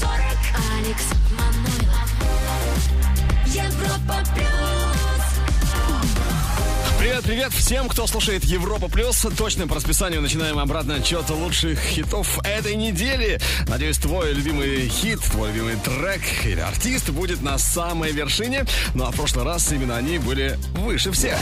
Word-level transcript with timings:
ТОП-40 0.00 0.08
Алекс 0.78 1.04
Манойлов 1.30 2.10
Европа 3.46 4.16
Плюс 4.34 4.48
Привет, 6.98 7.24
привет 7.24 7.52
всем, 7.52 7.88
кто 7.88 8.06
слушает 8.06 8.44
Европа 8.44 8.88
Плюс. 8.88 9.24
Точно 9.36 9.68
по 9.68 9.76
расписанию 9.76 10.20
начинаем 10.20 10.58
обратно 10.58 10.96
отчет 10.96 11.28
лучших 11.30 11.78
хитов 11.78 12.38
этой 12.44 12.74
недели. 12.76 13.40
Надеюсь, 13.68 13.98
твой 13.98 14.32
любимый 14.32 14.88
хит, 14.88 15.20
твой 15.20 15.52
любимый 15.52 15.76
трек 15.76 16.22
или 16.44 16.60
артист 16.60 17.10
будет 17.10 17.42
на 17.42 17.58
самой 17.58 18.12
вершине. 18.12 18.64
Ну 18.94 19.04
а 19.04 19.12
в 19.12 19.16
прошлый 19.16 19.44
раз 19.44 19.70
именно 19.70 19.96
они 19.96 20.18
были 20.18 20.58
выше 20.78 21.12
всех. 21.12 21.38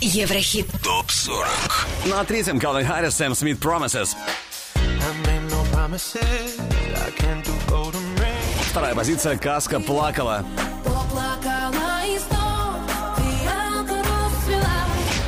Еврохит 0.00 0.66
ТОП-40 0.82 2.08
На 2.08 2.24
третьем 2.24 2.58
Калвин 2.58 2.86
Харрис, 2.86 3.14
Сэм 3.14 3.34
Смит, 3.34 3.58
Promises. 3.58 4.16
Вторая 8.70 8.94
позиция 8.94 9.36
Каска 9.36 9.80
плакала. 9.80 10.44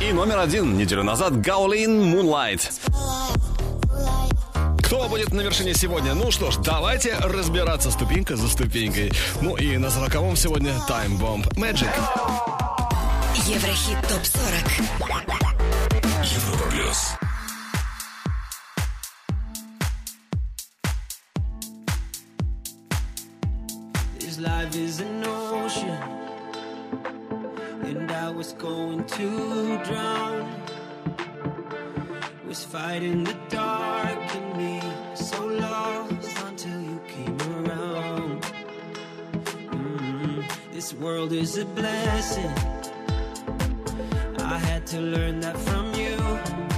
И 0.01 0.13
номер 0.13 0.39
один 0.39 0.77
неделю 0.77 1.03
назад 1.03 1.41
Гаулин 1.41 2.13
Moonlight. 2.13 2.71
Кто 4.83 5.09
будет 5.09 5.33
на 5.33 5.41
вершине 5.41 5.73
сегодня? 5.73 6.13
Ну 6.13 6.31
что 6.31 6.51
ж, 6.51 6.57
давайте 6.63 7.17
разбираться 7.17 7.91
ступенька 7.91 8.37
за 8.37 8.47
ступенькой. 8.47 9.11
Ну 9.41 9.57
и 9.57 9.75
на 9.75 9.89
сороковом 9.89 10.37
сегодня 10.37 10.71
Time 10.87 11.19
Bomb 11.19 11.45
Magic. 11.55 11.91
Еврохит 13.45 13.97
ТОП-40 14.07 14.83
Европа 16.23 16.69
Плюс 16.71 17.17
This 24.73 24.95
is 24.95 25.01
an 25.01 25.23
ocean, 25.23 26.01
and 27.83 28.11
I 28.11 28.31
was 28.31 28.53
going 28.53 29.03
to 29.03 29.79
drown. 29.85 30.49
Was 32.47 32.65
fighting 32.65 33.23
the 33.23 33.37
dark 33.49 34.35
in 34.35 34.57
me, 34.57 34.81
so 35.13 35.45
lost 35.45 36.39
until 36.47 36.81
you 36.81 36.99
came 37.07 37.39
around. 37.51 38.41
Mm, 39.69 40.43
This 40.71 40.91
world 40.95 41.33
is 41.33 41.59
a 41.59 41.65
blessing. 41.65 42.51
I 44.39 44.57
had 44.57 44.87
to 44.87 44.99
learn 44.99 45.39
that 45.41 45.57
from 45.67 45.93
you. 45.93 46.72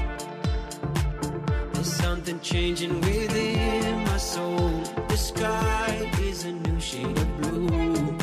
Something 1.85 2.39
changing 2.39 2.99
within 3.01 4.03
my 4.05 4.17
soul. 4.17 4.71
The 5.07 5.15
sky 5.15 6.11
is 6.19 6.43
a 6.43 6.51
new 6.51 6.79
shade 6.79 7.15
of 7.15 7.37
blue. 7.37 8.17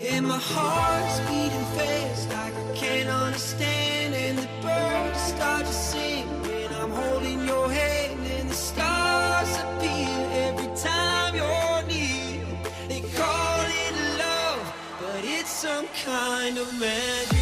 And 0.00 0.26
my 0.26 0.38
heart's 0.38 1.18
beating 1.28 1.66
fast 1.76 2.28
like 2.30 2.54
I 2.54 2.76
can't 2.76 3.08
understand. 3.08 4.14
And 4.14 4.38
the 4.38 4.48
birds 4.62 5.20
start 5.20 5.66
to 5.66 5.72
sing. 5.72 6.28
And 6.46 6.72
I'm 6.76 6.90
holding 6.90 7.44
your 7.44 7.68
hand, 7.68 8.20
and 8.38 8.48
the 8.48 8.54
stars 8.54 9.50
appear 9.58 10.30
every 10.46 10.70
time 10.76 11.34
you're 11.34 11.82
near. 11.88 12.46
They 12.88 13.00
call 13.18 13.60
it 13.84 13.94
love, 14.18 14.74
but 15.00 15.24
it's 15.24 15.50
some 15.50 15.88
kind 16.04 16.56
of 16.56 16.72
magic. 16.78 17.37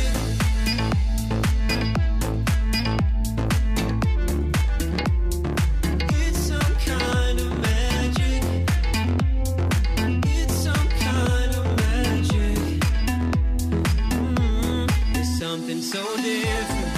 So 15.97 16.17
different. 16.19 16.93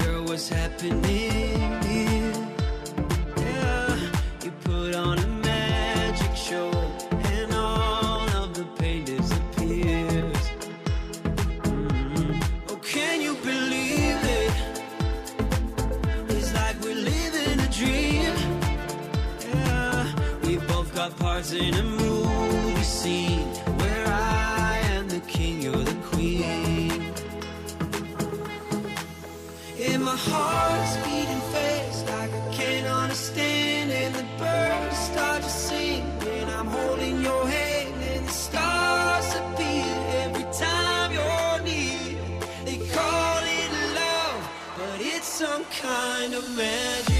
Girl, 0.00 0.22
what's 0.28 0.48
happening 0.48 1.02
here? 1.82 2.32
Yeah, 3.36 3.96
you 4.44 4.50
put 4.62 4.94
on 4.94 5.18
a 5.18 5.26
magic 5.26 6.36
show, 6.36 6.70
and 7.34 7.52
all 7.52 8.28
of 8.42 8.54
the 8.54 8.64
pain 8.78 9.04
disappears. 9.04 10.44
Mm, 11.64 12.44
Oh, 12.70 12.76
can 12.92 13.20
you 13.26 13.34
believe 13.50 14.20
it? 14.42 14.52
It's 16.28 16.52
like 16.54 16.76
we're 16.84 17.02
living 17.12 17.58
a 17.66 17.70
dream. 17.78 18.34
Yeah, 19.52 20.14
we 20.44 20.58
both 20.72 20.94
got 20.94 21.10
parts 21.18 21.50
in 21.52 21.74
a 21.74 21.82
movie 21.82 22.82
scene 22.82 23.53
my 30.14 30.20
heart's 30.20 30.96
beating 30.98 31.40
fast 31.52 32.06
like 32.06 32.32
I 32.32 32.54
can't 32.54 32.86
understand. 32.86 33.90
And 33.90 34.14
the 34.14 34.24
birds 34.38 34.96
start 34.96 35.42
to 35.42 35.48
sing, 35.48 36.02
and 36.36 36.50
I'm 36.50 36.66
holding 36.66 37.20
your 37.20 37.44
hand, 37.48 38.00
and 38.12 38.24
the 38.28 38.32
stars 38.32 39.28
appear 39.40 39.90
every 40.24 40.46
time 40.52 41.10
you're 41.16 41.58
near. 41.68 42.16
They 42.64 42.78
call 42.94 43.40
it 43.60 43.70
love, 43.98 44.42
but 44.78 45.00
it's 45.00 45.26
some 45.26 45.64
kind 45.82 46.32
of 46.34 46.44
magic. 46.56 47.13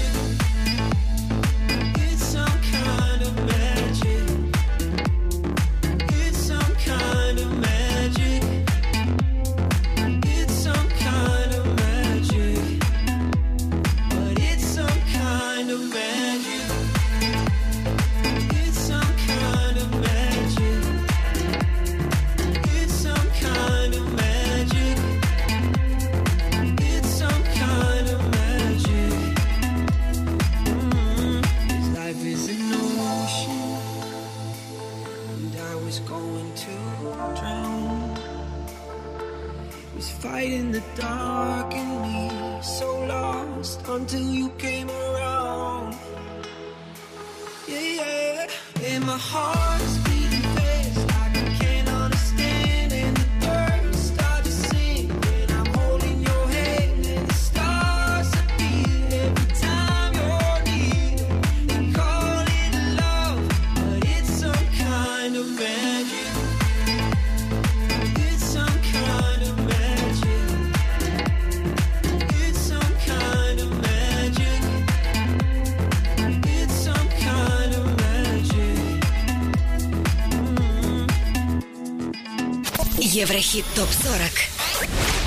Еврохит 83.24 83.64
ТОП-40 83.74 84.50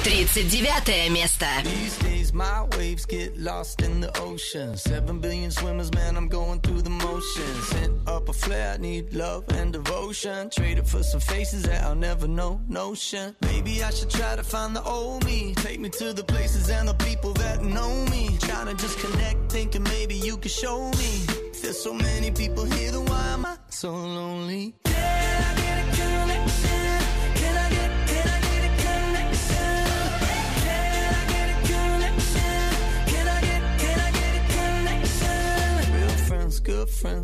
39 0.03 1.09
место 1.09 1.47
These 1.63 1.97
days 1.97 2.31
my 2.31 2.67
waves 2.77 3.05
get 3.05 3.35
lost 3.35 3.81
in 3.81 3.99
the 3.99 4.15
ocean. 4.19 4.77
Seven 4.77 5.19
billion 5.19 5.49
swimmers, 5.49 5.91
man, 5.91 6.15
I'm 6.15 6.27
going 6.27 6.59
through 6.61 6.83
the 6.83 6.91
motions. 6.91 7.67
Sent 7.69 8.07
up 8.07 8.29
a 8.29 8.33
flare, 8.33 8.75
I 8.75 8.77
need 8.77 9.13
love 9.13 9.45
and 9.57 9.73
devotion. 9.73 10.51
Traded 10.51 10.87
for 10.87 11.01
some 11.01 11.19
faces 11.19 11.63
that 11.63 11.83
I'll 11.83 11.95
never 11.95 12.27
know, 12.27 12.61
notion. 12.67 13.35
Maybe 13.41 13.83
I 13.83 13.89
should 13.89 14.11
try 14.11 14.35
to 14.35 14.43
find 14.43 14.75
the 14.75 14.83
old 14.83 15.25
me. 15.25 15.55
Take 15.55 15.79
me 15.79 15.89
to 15.89 16.13
the 16.13 16.23
places 16.23 16.69
and 16.69 16.87
the 16.87 16.93
people 17.05 17.33
that 17.33 17.63
know 17.63 18.05
me. 18.11 18.37
Trying 18.39 18.67
to 18.67 18.75
just 18.75 18.99
connect, 18.99 19.51
thinking 19.51 19.83
maybe 19.83 20.13
you 20.13 20.37
could 20.37 20.51
show 20.51 20.91
me. 20.91 21.25
There's 21.61 21.81
so 21.81 21.93
many 21.93 22.29
people 22.29 22.65
here, 22.65 22.91
then 22.91 23.05
why 23.05 23.33
am 23.33 23.45
I 23.47 23.57
so 23.69 23.89
lonely? 23.91 24.75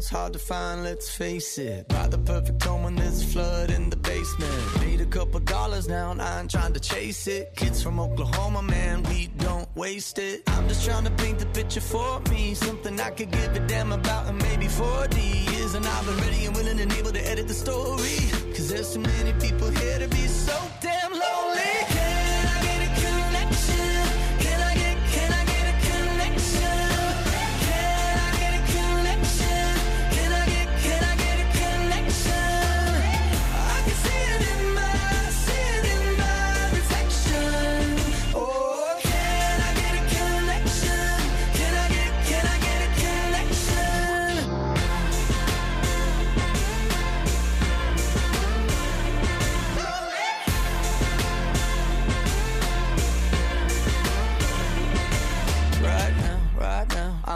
Hard 0.03 0.33
to 0.33 0.39
find, 0.39 0.83
let's 0.83 1.09
face 1.09 1.57
it. 1.59 1.87
Buy 1.89 2.09
the 2.09 2.19
perfect 2.19 2.63
home 2.65 2.83
when 2.83 2.97
there's 2.97 3.23
a 3.23 3.27
flood 3.27 3.71
in 3.71 3.91
the 3.91 3.97
basement. 3.97 4.81
Need 4.85 5.01
a 5.01 5.07
couple 5.07 5.41
dollars 5.41 5.89
now, 5.89 6.11
and 6.11 6.21
I 6.21 6.41
ain't 6.41 6.51
trying 6.51 6.73
to 6.73 6.81
chase 6.81 7.27
it. 7.27 7.55
Kids 7.55 7.83
from 7.83 8.01
Oklahoma, 8.01 8.63
man, 8.63 9.05
we 9.05 9.29
don't 9.39 9.69
waste 9.77 10.19
it. 10.19 10.43
I'm 10.49 10.67
just 10.69 10.85
trying 10.85 11.05
to 11.05 11.11
paint 11.13 11.39
the 11.39 11.47
picture 11.47 11.81
for 11.81 12.21
me. 12.31 12.55
Something 12.55 13.01
I 13.01 13.11
could 13.11 13.31
give 13.31 13.55
a 13.55 13.61
damn 13.69 13.93
about 13.93 14.29
in 14.29 14.37
maybe 14.39 14.67
40 14.69 15.21
years. 15.21 15.75
And 15.75 15.87
I've 15.87 16.07
been 16.07 16.17
ready 16.19 16.47
and 16.47 16.57
willing 16.57 16.81
and 16.81 16.93
able 16.93 17.13
to 17.13 17.31
edit 17.31 17.47
the 17.49 17.55
story. 17.55 18.19
Cause 18.55 18.69
there's 18.69 18.89
so 18.89 19.01
many 19.01 19.33
people 19.35 19.71
here 19.71 19.99
to 19.99 20.09
be 20.09 20.27
so 20.27 20.59
damn 20.81 21.04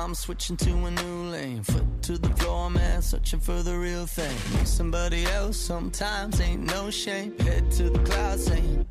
I'm 0.08 0.14
switching 0.14 0.56
to 0.56 0.70
a 0.87 0.90
new 0.90 1.31
lane. 1.32 1.62
Foot 1.62 2.02
to 2.05 2.16
the 2.16 2.31
floor, 2.31 2.70
man, 2.70 3.02
searching 3.02 3.40
for 3.40 3.62
the 3.62 3.76
real 3.76 4.06
thing. 4.06 4.64
Somebody 4.64 5.26
else 5.26 5.58
sometimes 5.58 6.40
ain't 6.40 6.62
no 6.62 6.88
shame. 6.88 7.38
Head 7.40 7.70
to 7.72 7.90
the 7.90 7.99
clouds, 7.99 8.46
saying, 8.46 8.87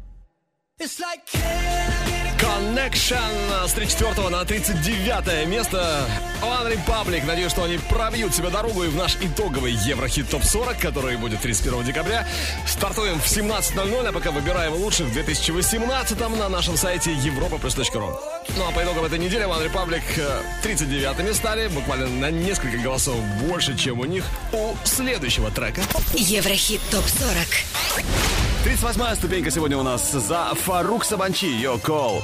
It's 0.78 1.00
like, 1.00 1.26
can 1.26 2.04
I 2.04 2.07
Connection 2.38 3.68
с 3.68 3.74
34 3.74 4.30
на 4.30 4.46
39 4.46 5.48
место. 5.48 6.08
One 6.42 6.74
Republic. 6.74 7.26
Надеюсь, 7.26 7.52
что 7.52 7.64
они 7.64 7.78
пробьют 7.78 8.36
себе 8.36 8.50
дорогу 8.50 8.84
и 8.84 8.88
в 8.88 8.96
наш 8.96 9.16
итоговый 9.22 9.74
Еврохит 9.74 10.30
ТОП 10.30 10.44
40, 10.44 10.78
который 10.78 11.18
будет 11.18 11.42
31 11.42 11.84
декабря. 11.84 12.28
Стартуем 12.68 13.20
в 13.20 13.26
17.00, 13.26 14.08
а 14.08 14.12
пока 14.12 14.32
выбираем 14.32 14.74
лучших 14.74 15.08
в 15.08 15.14
2018 15.14 16.20
на 16.38 16.50
нашем 16.50 16.78
сайте 16.78 17.12
europaplus.ru. 17.12 18.16
Ну 18.56 18.68
а 18.68 18.72
по 18.72 18.84
итогам 18.84 19.06
этой 19.06 19.20
недели 19.20 19.46
One 19.46 19.72
Republic 19.72 20.04
э, 20.18 20.42
39-ми 20.64 21.34
стали, 21.34 21.68
буквально 21.70 22.08
на 22.08 22.32
несколько 22.32 22.78
голосов 22.78 23.18
больше, 23.48 23.76
чем 23.78 24.00
у 24.00 24.06
них 24.06 24.24
у 24.54 24.76
следующего 24.84 25.50
трека. 25.52 25.82
Еврохит 26.14 26.82
ТОП-40. 26.92 28.47
38-я 28.66 29.16
ступенька 29.16 29.52
сегодня 29.52 29.78
у 29.78 29.84
нас 29.84 30.12
за 30.12 30.54
Фарук 30.56 31.06
Сабанчи, 31.06 31.46
Yo 31.46 31.82
Call. 31.82 32.22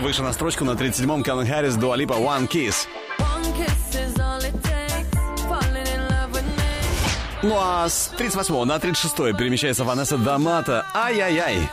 Выше 0.00 0.22
на 0.22 0.32
строчку 0.32 0.64
на 0.64 0.72
37-м 0.72 1.22
Калвин 1.22 1.46
Харрис, 1.46 1.76
Дуалипа, 1.76 2.14
One 2.14 2.48
Kiss. 2.48 2.86
Ну 7.42 7.56
а 7.58 7.88
с 7.88 8.10
38 8.16 8.64
на 8.64 8.78
36 8.78 9.16
перемещается 9.36 9.84
Ванесса 9.84 10.16
Дамата. 10.16 10.86
Ай-яй-яй. 10.94 11.68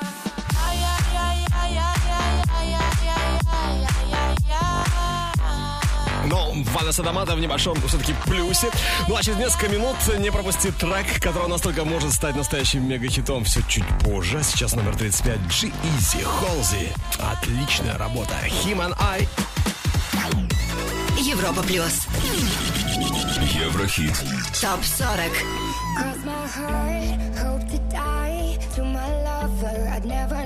Но 6.53 6.63
Ванесса 6.71 7.03
Дамата 7.03 7.35
в 7.35 7.39
небольшом 7.39 7.77
все-таки 7.87 8.13
плюсе. 8.25 8.69
Ну 9.07 9.15
а 9.15 9.23
через 9.23 9.37
несколько 9.37 9.69
минут 9.69 9.95
не 10.19 10.31
пропусти 10.31 10.71
трек, 10.71 11.19
который 11.21 11.47
настолько 11.47 11.85
может 11.85 12.13
стать 12.13 12.35
настоящим 12.35 12.87
мегахитом 12.87 13.43
все 13.43 13.61
чуть 13.67 13.87
позже. 14.03 14.41
Сейчас 14.43 14.75
номер 14.75 14.95
35 14.95 15.39
G-Eazy 15.47 16.23
Холзи. 16.23 16.93
Отличная 17.19 17.97
работа. 17.97 18.33
Him 18.65 18.79
and 18.79 18.95
I. 18.99 19.27
Европа 21.17 21.61
Плюс. 21.63 22.07
Еврохит. 23.53 24.13
ТОП-40. 24.59 25.31
Cross 25.97 26.25
my 26.25 26.47
heart, 26.47 27.19
hope 27.37 27.67
to 27.69 27.77
die. 27.91 28.57
To 28.75 28.83
my 28.83 29.09
lover, 29.23 29.89
I'd 29.93 30.05
never 30.05 30.41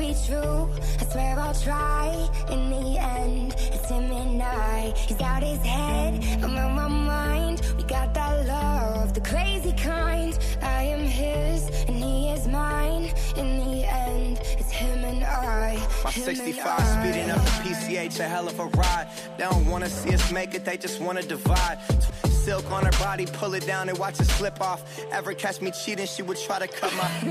be 0.00 0.16
true, 0.26 0.66
I 0.98 1.04
swear 1.04 1.38
I'll 1.38 1.54
try. 1.54 2.06
In 2.50 2.70
the 2.70 2.98
end, 2.98 3.54
it's 3.58 3.90
him 3.90 4.10
and 4.10 4.42
I. 4.42 4.94
He's 4.96 5.18
got 5.18 5.42
his 5.42 5.58
head, 5.58 6.24
I'm 6.42 6.56
on 6.56 6.74
my 6.74 6.88
mind. 6.88 7.60
We 7.76 7.82
got 7.82 8.14
that 8.14 8.46
love, 8.46 9.12
the 9.12 9.20
crazy 9.20 9.72
kind. 9.72 10.38
I 10.62 10.84
am 10.84 11.00
his, 11.00 11.68
and 11.86 11.96
he 11.96 12.30
is 12.30 12.48
mine. 12.48 13.12
In 13.36 13.58
the 13.58 13.84
end, 13.84 14.39
My 15.20 16.10
him 16.10 16.24
65 16.24 16.66
I. 16.66 17.02
speeding 17.02 17.30
up 17.30 17.42
the 17.42 17.50
PCH, 17.62 18.20
a 18.20 18.28
hell 18.28 18.48
of 18.48 18.58
a 18.58 18.66
ride. 18.66 19.08
They 19.36 19.44
don't 19.44 19.66
wanna 19.66 19.88
see 19.88 20.14
us 20.14 20.32
make 20.32 20.54
it, 20.54 20.64
they 20.64 20.76
just 20.76 21.00
wanna 21.00 21.22
divide. 21.22 21.78
Silk 22.28 22.70
on 22.70 22.84
her 22.84 22.92
body, 22.92 23.26
pull 23.26 23.54
it 23.54 23.66
down 23.66 23.88
and 23.88 23.98
watch 23.98 24.18
it 24.18 24.26
slip 24.26 24.60
off. 24.60 24.82
Ever 25.12 25.34
catch 25.34 25.60
me 25.60 25.70
cheating, 25.70 26.06
she 26.06 26.22
would 26.22 26.38
try 26.38 26.58
to 26.58 26.66
cut 26.66 26.92
my 26.94 27.10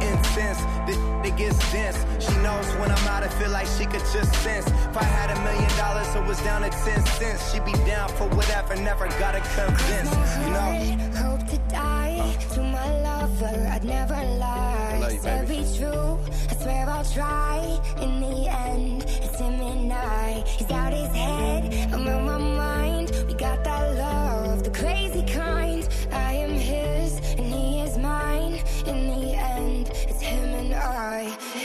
incense. 0.00 0.60
This 0.86 0.98
it 1.26 1.36
gets 1.36 1.72
dense. 1.72 1.98
She 2.24 2.34
knows 2.36 2.66
when 2.78 2.90
I'm 2.90 3.08
out, 3.08 3.22
I 3.24 3.28
feel 3.28 3.50
like 3.50 3.66
she 3.78 3.84
could 3.84 4.04
just 4.12 4.32
sense. 4.42 4.66
If 4.66 4.96
I 4.96 5.02
had 5.02 5.30
a 5.30 5.40
million 5.42 5.70
dollars, 5.76 6.14
it 6.14 6.24
was 6.24 6.40
down 6.42 6.62
to 6.62 6.70
10 6.70 7.06
cents. 7.06 7.52
She'd 7.52 7.64
be 7.64 7.72
down 7.84 8.08
for 8.10 8.28
whatever, 8.28 8.76
never 8.76 9.08
gotta 9.18 9.40
convince. 9.40 10.10
You 10.42 10.50
know? 10.56 10.70
Hope 11.22 11.46
to 11.48 11.58
die 11.68 12.36
to 12.54 12.62
my 12.62 13.00
lover. 13.02 13.68
I'd 13.72 13.84
never 13.84 14.14
lie. 14.14 14.85
Love 15.06 15.14
you, 15.14 15.20
baby. 15.20 15.62
be 15.62 15.78
true. 15.78 16.18
I 16.50 16.54
swear 16.56 16.90
I'll 16.90 17.04
try. 17.04 17.78
In 18.02 18.20
the 18.20 18.48
end, 18.50 19.04
it's 19.06 19.38
him 19.38 19.60
and 19.60 19.92
I. 19.92 20.42
He's 20.44 20.66
got 20.66 20.92
his 20.92 21.14
head. 21.14 21.92
I'm 21.94 22.08
on 22.08 22.24
my 22.24 22.38
mind. 22.38 23.12
We 23.28 23.34
got 23.34 23.62
that 23.62 23.94
love, 23.94 24.64
the 24.64 24.70
crazy 24.70 25.24
kind. 25.32 25.88
I 26.10 26.32
am 26.32 26.50
his 26.50 27.18
and 27.38 27.46
he 27.46 27.82
is 27.82 27.96
mine. 27.98 28.54
In 28.84 29.06
the 29.06 29.34
end, 29.36 29.90
it's 29.90 30.20
him 30.20 30.44
and 30.44 30.74
I. 30.74 31.22
Him 31.22 31.30
and 31.30 31.54
I. 31.54 31.55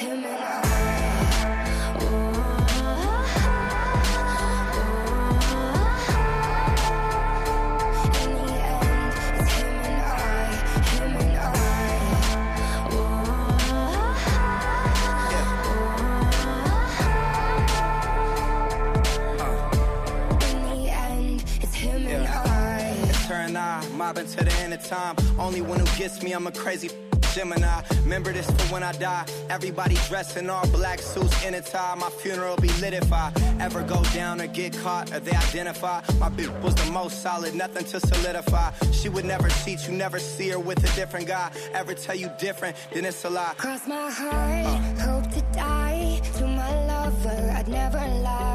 mobbing 24.12 24.30
to 24.30 24.44
the 24.44 24.54
end 24.56 24.74
of 24.74 24.84
time. 24.84 25.16
Only 25.40 25.62
one 25.62 25.80
who 25.80 25.86
gets 25.98 26.22
me, 26.22 26.34
I'm 26.34 26.48
a 26.48 26.52
crazy 26.52 26.90
Gemini. 27.34 27.82
Remember 28.04 28.34
this 28.34 28.46
for 28.46 28.74
when 28.74 28.84
I 28.84 28.92
die. 28.92 29.26
Everybody 29.50 29.96
dressed 30.10 30.36
in 30.36 30.50
all 30.50 30.68
black 30.68 31.00
suits 31.00 31.46
in 31.46 31.54
a 31.54 31.62
tie. 31.62 31.96
My 31.96 32.10
funeral 32.10 32.58
be 32.58 32.68
lit 32.82 32.94
if 32.94 33.12
I 33.14 33.32
ever 33.62 33.84
go 33.84 34.04
down 34.14 34.42
or 34.42 34.48
get 34.48 34.78
caught 34.78 35.14
or 35.14 35.20
they 35.22 35.32
identify. 35.32 36.02
My 36.20 36.30
bitch 36.30 36.52
was 36.62 36.76
the 36.76 36.92
most 36.92 37.22
solid, 37.22 37.56
nothing 37.56 37.86
to 37.86 38.00
solidify. 38.02 38.72
She 38.92 39.08
would 39.08 39.26
never 39.26 39.48
cheat, 39.64 39.88
you 39.88 39.94
never 39.94 40.20
see 40.20 40.50
her 40.50 40.60
with 40.60 40.80
a 40.80 40.94
different 40.96 41.28
guy. 41.28 41.50
Ever 41.74 41.94
tell 41.94 42.16
you 42.16 42.30
different, 42.38 42.76
then 42.94 43.06
it's 43.06 43.24
a 43.24 43.30
lie. 43.30 43.54
Cross 43.58 43.88
my 43.88 44.10
heart, 44.10 45.00
hope 45.00 45.32
to 45.32 45.42
die. 45.54 46.20
To 46.38 46.48
my 46.48 46.72
lover, 46.88 47.54
I'd 47.56 47.68
never 47.70 48.00
lie. 48.00 48.51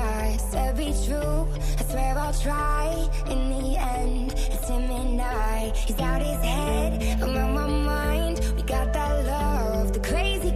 Said 0.51 0.77
be 0.77 0.95
true, 1.05 1.49
I 1.79 1.83
swear 1.91 2.19
I'll 2.19 2.33
try. 2.33 3.09
In 3.29 3.51
the 3.51 3.77
end, 3.77 4.33
it's 4.33 4.69
him 4.69 4.91
and 4.91 5.21
I. 5.21 5.73
He's 5.75 5.99
out 5.99 6.23
his 6.23 6.41
head, 6.41 7.21
I'm 7.21 7.37
on 7.37 7.55
my 7.55 7.67
mind. 7.67 8.41
We 8.57 8.63
got 8.63 8.93
that 8.93 9.25
love, 9.25 9.93
the 9.93 10.01
crazy 10.01 10.53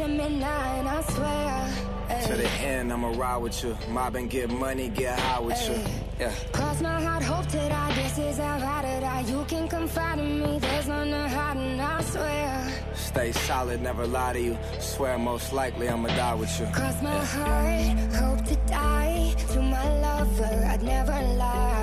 life. 0.00 0.10
Midnight, 0.10 0.86
I 0.86 1.02
swear. 1.02 1.90
To 2.26 2.36
the 2.36 2.48
end, 2.66 2.92
I'ma 2.92 3.12
ride 3.12 3.36
with 3.38 3.62
you. 3.62 3.76
Mob 3.88 4.16
and 4.16 4.28
get 4.28 4.50
money, 4.50 4.88
get 4.88 5.18
high 5.18 5.40
with 5.40 5.68
you. 5.68 5.78
Yeah. 6.18 6.34
Cross 6.52 6.82
my 6.82 7.00
heart, 7.00 7.22
hope 7.22 7.46
to 7.46 7.56
die. 7.56 7.94
This 7.94 8.18
is 8.18 8.38
how 8.38 8.56
I 8.56 8.82
to 8.82 9.00
die. 9.00 9.20
You 9.28 9.44
can 9.46 9.68
confide 9.68 10.18
in 10.18 10.40
me. 10.40 10.58
There's 10.58 10.88
none 10.88 11.10
to 11.10 11.28
hide, 11.28 11.56
and 11.56 11.80
I 11.80 12.02
swear. 12.02 12.84
Stay 12.94 13.32
solid, 13.32 13.80
never 13.80 14.06
lie 14.06 14.32
to 14.32 14.40
you. 14.40 14.58
Swear 14.80 15.18
most 15.18 15.52
likely 15.52 15.88
I'ma 15.88 16.08
die 16.08 16.34
with 16.34 16.60
you. 16.60 16.66
Cross 16.66 17.02
my 17.02 17.24
heart, 17.24 17.98
hope 18.14 18.44
to 18.46 18.56
die. 18.66 19.34
To 19.52 19.62
my 19.62 20.00
lover, 20.00 20.64
I'd 20.66 20.82
never 20.82 21.12
lie. 21.12 21.79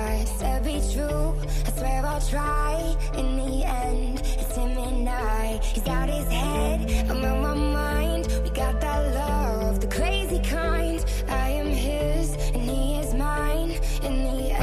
True, 0.92 1.34
I 1.66 1.70
swear 1.72 2.06
I'll 2.06 2.20
try. 2.20 2.96
In 3.14 3.36
the 3.36 3.62
end, 3.64 4.20
it's 4.20 4.56
him 4.56 4.76
and 4.78 5.06
I. 5.06 5.60
He's 5.62 5.86
out 5.86 6.08
his 6.08 6.26
head, 6.28 7.10
I'm 7.10 7.22
on 7.24 7.40
my 7.42 7.54
mind. 7.54 8.26
We 8.42 8.48
got 8.50 8.80
that 8.80 8.87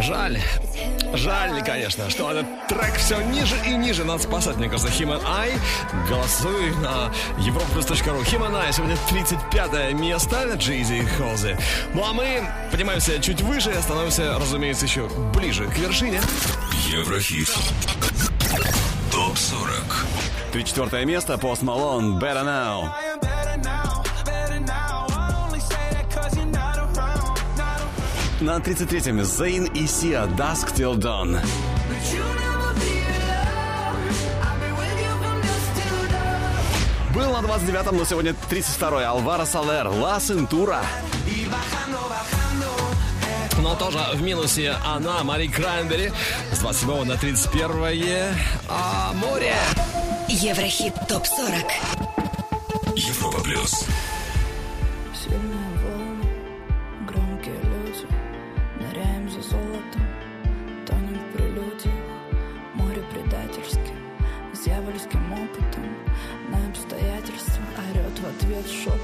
Жаль. 0.05 0.39
Жаль, 1.15 1.63
конечно, 1.63 2.11
что 2.11 2.29
этот 2.29 2.45
трек 2.67 2.95
все 2.97 3.21
ниже 3.21 3.55
и 3.65 3.71
ниже. 3.71 4.03
Надо 4.03 4.21
спасать, 4.21 4.57
мне 4.57 4.69
кажется, 4.69 4.89
Him 4.89 5.17
and 5.17 5.23
I. 5.25 5.51
Голосуй 6.07 6.75
на 6.75 7.11
europlus.ru. 7.39 8.23
Him 8.23 8.47
and 8.47 8.55
I. 8.55 8.71
Сегодня 8.71 8.97
35 9.09 9.93
место. 9.93 10.53
Джейзи 10.57 11.07
Холзи. 11.17 11.57
Ну 11.95 12.03
а 12.05 12.13
мы 12.13 12.47
поднимаемся 12.69 13.19
чуть 13.19 13.41
выше 13.41 13.71
и 13.71 13.81
становимся, 13.81 14.37
разумеется, 14.37 14.85
еще 14.85 15.09
ближе 15.33 15.65
к 15.65 15.77
вершине. 15.79 16.21
Еврохит. 16.87 17.49
Топ 19.11 19.35
40. 19.35 20.05
34 20.51 21.05
место. 21.05 21.37
Пост 21.39 21.63
Малон. 21.63 22.19
Better 22.19 22.43
Now. 22.43 22.93
I 22.93 23.05
am 23.05 23.19
better 23.19 23.25
now, 23.25 23.34
На 28.41 28.57
33-м 28.57 29.23
Зейн 29.23 29.65
и 29.65 29.87
Сия. 29.87 30.25
Dusk 30.25 30.75
Till 30.75 30.95
Dawn. 30.95 31.39
Был 37.13 37.31
на 37.31 37.37
29-м, 37.47 37.95
но 37.95 38.03
сегодня 38.03 38.35
32-й. 38.49 39.05
Алваро 39.05 39.45
Салер. 39.45 39.87
Ла 39.87 40.19
Сентура. 40.19 40.81
Но 43.59 43.73
тоже 43.75 43.99
в 44.15 44.21
минусе 44.21 44.75
она, 44.85 45.23
Мари 45.23 45.47
Краймбери. 45.47 46.11
С 46.51 46.59
27 46.59 47.05
на 47.05 47.15
31 47.15 48.35
а 48.67 49.13
море. 49.13 49.55
Еврохит 50.27 50.93
ТОП-40. 51.07 51.63
Европа 52.97 53.39
плюс. 53.39 53.85
Ответ 68.55 68.71
шепот. 68.71 68.99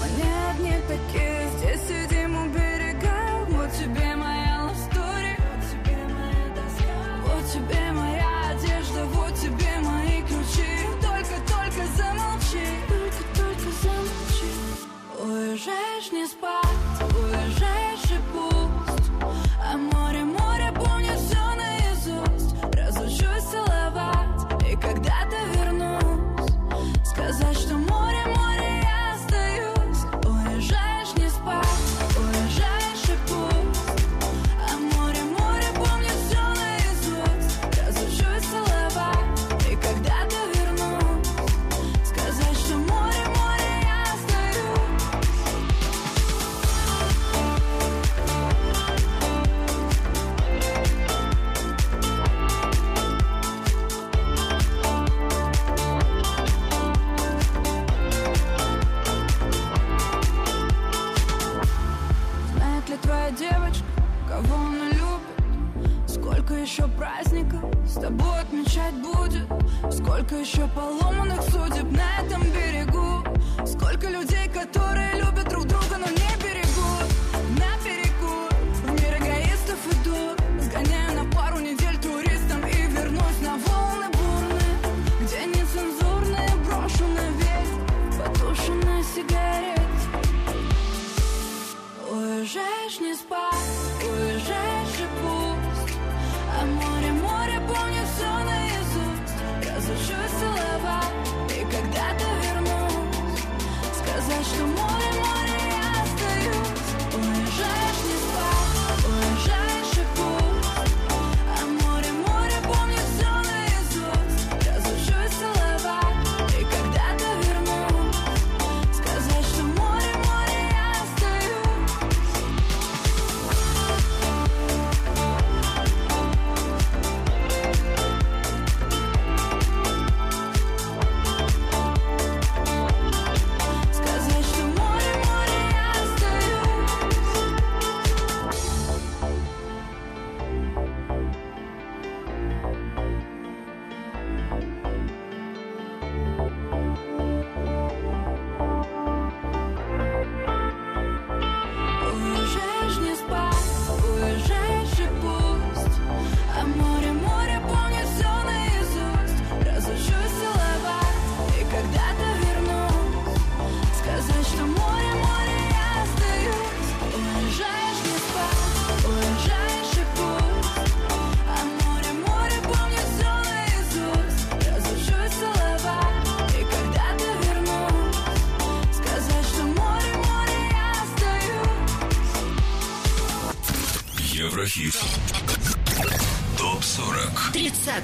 Мы 0.00 0.08
не 0.16 0.30
одни 0.50 0.80
такие, 0.88 1.50
здесь 1.58 1.80
сидим 1.82 2.36
у 2.36 2.48
берега. 2.48 3.46
Вот 3.48 3.70
тебе 3.72 4.16
моя 4.16 4.68
love 4.68 4.76
story, 4.90 5.36
вот 5.38 5.62
тебе 5.70 5.98
моя 6.14 6.54
доска. 6.54 6.94
Вот 7.26 7.44
тебе 7.52 7.92
моя 7.92 8.50
одежда, 8.50 9.04
вот 9.06 9.34
тебе 9.34 9.78
мои 9.80 10.22
ключи. 10.22 10.86
Только-только 11.02 11.86
замолчи, 11.96 12.66
только-только 12.88 13.68
замолчи. 13.82 14.52
Уезжаешь 15.18 16.12
не 16.12 16.26
спать, 16.26 16.85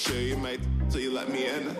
sure 0.00 0.20
you 0.20 0.36
might 0.38 0.60
so 0.88 0.98
you 0.98 1.10
let 1.12 1.28
me 1.28 1.46
in. 1.46 1.76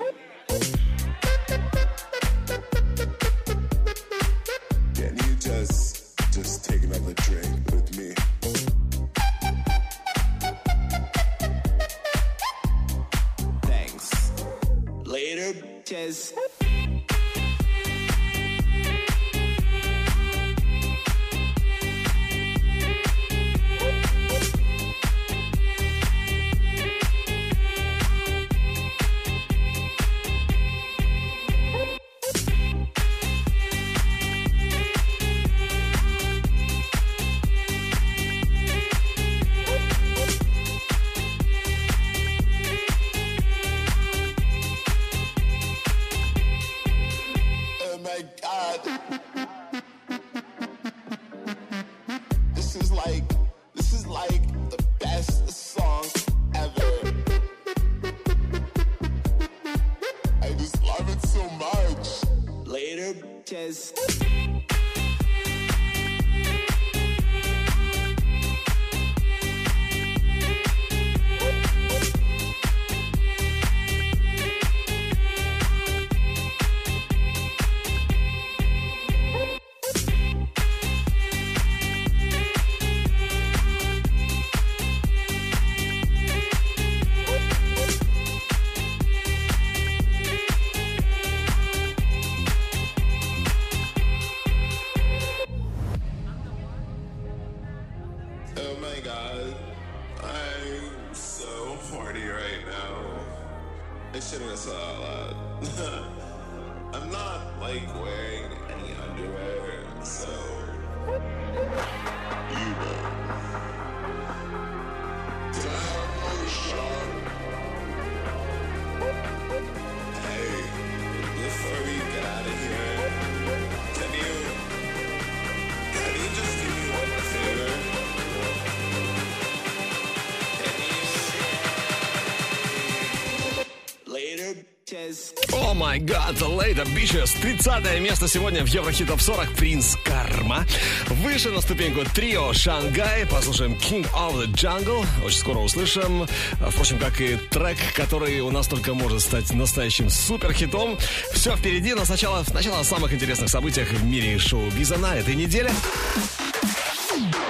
Oh 135.91 135.93
my 135.93 135.99
God, 135.99 136.37
Later 136.37 136.87
Bitches. 136.95 137.37
30 137.43 138.01
место 138.01 138.29
сегодня 138.29 138.65
в 138.65 138.69
Еврохит 138.69 139.09
Топ 139.09 139.21
40 139.21 139.51
Принц 139.57 139.97
Карма. 140.05 140.65
Выше 141.09 141.51
на 141.51 141.61
ступеньку 141.61 142.05
трио 142.15 142.53
Шангай. 142.53 143.27
Послушаем 143.27 143.73
King 143.73 144.09
of 144.13 144.37
the 144.37 144.47
Jungle. 144.53 145.05
Очень 145.25 145.39
скоро 145.39 145.59
услышим. 145.59 146.29
Впрочем, 146.61 147.01
как 147.01 147.21
и 147.21 147.37
трек, 147.51 147.77
который 147.97 148.39
у 148.41 148.53
нас 148.53 148.69
только 148.69 148.95
может 148.95 149.21
стать 149.21 149.53
настоящим 149.53 150.11
суперхитом. 150.11 150.97
Все 151.33 151.57
впереди, 151.57 151.93
но 151.95 152.05
сначала, 152.05 152.45
сначала 152.45 152.79
о 152.79 152.85
самых 152.85 153.13
интересных 153.13 153.49
событиях 153.49 153.91
в 153.91 154.05
мире 154.05 154.39
шоу-биза 154.39 154.97
на 154.97 155.17
этой 155.17 155.35
неделе. 155.35 155.73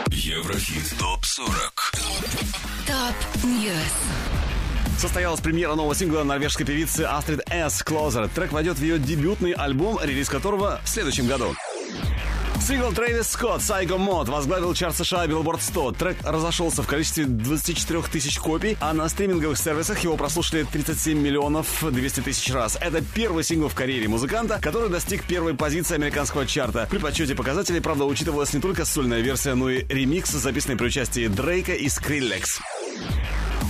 Еврохит 0.08 0.94
ТОП-40 0.98 1.72
Top 2.86 3.44
News. 3.44 4.09
Состоялась 5.00 5.40
премьера 5.40 5.74
нового 5.76 5.94
сингла 5.94 6.24
норвежской 6.24 6.66
певицы 6.66 7.00
Астрид 7.00 7.40
С. 7.48 7.80
Closer. 7.80 8.28
Трек 8.34 8.52
войдет 8.52 8.78
в 8.78 8.82
ее 8.82 8.98
дебютный 8.98 9.52
альбом, 9.52 9.98
релиз 10.02 10.28
которого 10.28 10.78
в 10.84 10.88
следующем 10.90 11.26
году. 11.26 11.54
Сингл 12.60 12.92
Трэвис 12.92 13.30
Скотт 13.30 13.62
«Psycho 13.62 13.96
Mod» 13.96 14.30
возглавил 14.30 14.74
чарт 14.74 14.94
США 14.94 15.24
Billboard 15.24 15.62
100. 15.62 15.92
Трек 15.92 16.18
разошелся 16.22 16.82
в 16.82 16.86
количестве 16.86 17.24
24 17.24 18.02
тысяч 18.12 18.38
копий, 18.38 18.76
а 18.78 18.92
на 18.92 19.08
стриминговых 19.08 19.56
сервисах 19.56 20.00
его 20.00 20.18
прослушали 20.18 20.66
37 20.70 21.18
миллионов 21.18 21.82
200 21.82 22.20
тысяч 22.20 22.52
раз. 22.52 22.76
Это 22.78 23.02
первый 23.02 23.42
сингл 23.42 23.70
в 23.70 23.74
карьере 23.74 24.06
музыканта, 24.06 24.58
который 24.60 24.90
достиг 24.90 25.24
первой 25.24 25.54
позиции 25.54 25.94
американского 25.94 26.44
чарта. 26.44 26.86
При 26.90 26.98
подсчете 26.98 27.34
показателей, 27.34 27.80
правда, 27.80 28.04
учитывалась 28.04 28.52
не 28.52 28.60
только 28.60 28.84
сольная 28.84 29.20
версия, 29.20 29.54
но 29.54 29.70
и 29.70 29.82
ремикс, 29.88 30.30
записанный 30.30 30.76
при 30.76 30.88
участии 30.88 31.26
Дрейка 31.26 31.72
и 31.72 31.88
Скриллекс. 31.88 32.60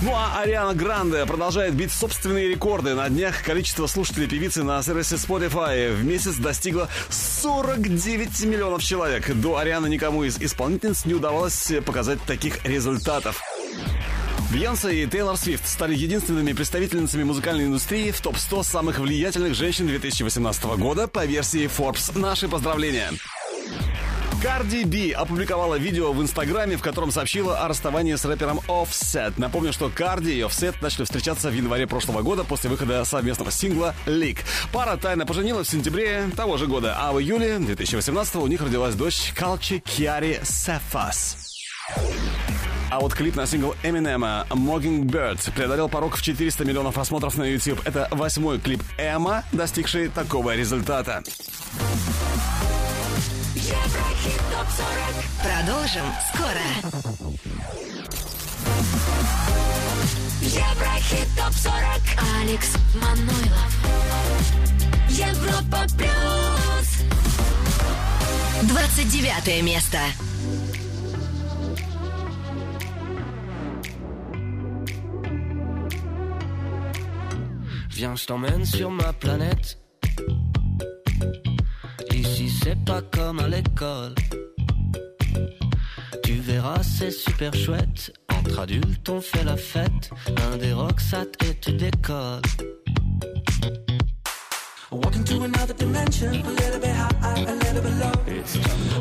Ну 0.01 0.13
а 0.15 0.41
Ариана 0.41 0.73
Гранде 0.73 1.25
продолжает 1.27 1.75
бить 1.75 1.91
собственные 1.91 2.47
рекорды. 2.47 2.95
На 2.95 3.07
днях 3.07 3.43
количество 3.43 3.85
слушателей 3.85 4.27
певицы 4.27 4.63
на 4.63 4.81
сервисе 4.81 5.15
Spotify 5.15 5.93
в 5.93 6.03
месяц 6.03 6.37
достигло 6.37 6.89
49 7.09 8.45
миллионов 8.45 8.83
человек. 8.83 9.31
До 9.35 9.57
Арианы 9.57 9.87
никому 9.87 10.23
из 10.23 10.39
исполнительниц 10.39 11.05
не 11.05 11.13
удавалось 11.13 11.71
показать 11.85 12.19
таких 12.23 12.65
результатов. 12.65 13.43
Бейонсе 14.51 15.03
и 15.03 15.07
Тейлор 15.07 15.37
Свифт 15.37 15.67
стали 15.67 15.93
единственными 15.93 16.53
представительницами 16.53 17.23
музыкальной 17.23 17.65
индустрии 17.65 18.09
в 18.09 18.19
топ-100 18.21 18.63
самых 18.63 18.97
влиятельных 18.97 19.53
женщин 19.53 19.87
2018 19.87 20.63
года 20.77 21.07
по 21.07 21.25
версии 21.25 21.69
Forbes. 21.69 22.17
Наши 22.17 22.49
поздравления! 22.49 23.11
Карди 24.41 24.83
Би 24.85 25.11
опубликовала 25.11 25.75
видео 25.75 26.13
в 26.13 26.21
Инстаграме, 26.21 26.75
в 26.75 26.81
котором 26.81 27.11
сообщила 27.11 27.59
о 27.59 27.67
расставании 27.67 28.15
с 28.15 28.25
рэпером 28.25 28.59
Offset. 28.67 29.33
Напомню, 29.37 29.71
что 29.71 29.89
Карди 29.89 30.31
и 30.31 30.39
Offset 30.41 30.73
начали 30.81 31.03
встречаться 31.03 31.51
в 31.51 31.53
январе 31.53 31.85
прошлого 31.85 32.23
года 32.23 32.43
после 32.43 32.71
выхода 32.71 33.05
совместного 33.05 33.51
сингла 33.51 33.93
«Лик». 34.07 34.39
Пара 34.73 34.97
тайно 34.97 35.27
поженилась 35.27 35.67
в 35.67 35.71
сентябре 35.71 36.27
того 36.35 36.57
же 36.57 36.65
года, 36.65 36.95
а 36.97 37.11
в 37.11 37.21
июле 37.21 37.59
2018 37.59 38.35
у 38.37 38.47
них 38.47 38.61
родилась 38.61 38.95
дочь 38.95 39.31
Калчи 39.35 39.77
Киари 39.79 40.41
Сефас. 40.43 41.37
А 42.89 42.99
вот 42.99 43.13
клип 43.13 43.35
на 43.35 43.45
сингл 43.45 43.75
Эминема 43.83 44.47
Mockingbird 44.49 45.53
преодолел 45.53 45.87
порог 45.87 46.17
в 46.17 46.21
400 46.23 46.65
миллионов 46.65 46.95
просмотров 46.95 47.37
на 47.37 47.43
YouTube. 47.43 47.79
Это 47.85 48.07
восьмой 48.09 48.59
клип 48.59 48.81
Эма, 48.97 49.43
достигший 49.51 50.09
такого 50.09 50.55
результата. 50.55 51.21
Еврохит 53.71 54.41
топ 54.51 54.67
40. 54.69 54.85
Продолжим 55.41 56.03
скоро. 56.33 56.67
Еврохит 60.41 61.27
топ 61.37 61.53
40. 61.53 61.81
Алекс 62.41 62.69
Манойлов. 62.95 63.71
Европа 65.09 65.85
плюс. 65.97 66.89
29 68.63 69.61
место. 69.63 69.99
Viens, 77.89 78.15
je 78.15 78.25
t'emmène 78.25 78.65
sur 78.65 78.89
ma 78.89 79.13
planète. 79.13 79.77
C'est 82.63 82.77
pas 82.85 83.01
comme 83.01 83.39
à 83.39 83.47
l'école. 83.47 84.13
Tu 86.23 86.33
verras, 86.33 86.83
c'est 86.83 87.11
super 87.11 87.53
chouette. 87.53 88.13
Entre 88.29 88.59
adultes, 88.59 89.09
on 89.09 89.19
fait 89.19 89.43
la 89.43 89.57
fête. 89.57 90.11
Un 90.51 90.57
des 90.57 90.73
rocksat 90.73 91.25
et 91.43 91.55
tu 91.59 91.73
décolles. 91.73 92.41
Walking 94.91 95.23
to 95.23 95.43
another 95.43 95.73
dimension, 95.73 96.29
a 96.29 96.49
little 96.49 96.79
bit 96.79 96.93
high, 96.93 97.45
a 97.47 97.55
little 97.55 97.81
bit 97.81 97.93
low. 97.97 98.11
It's. 98.27 98.57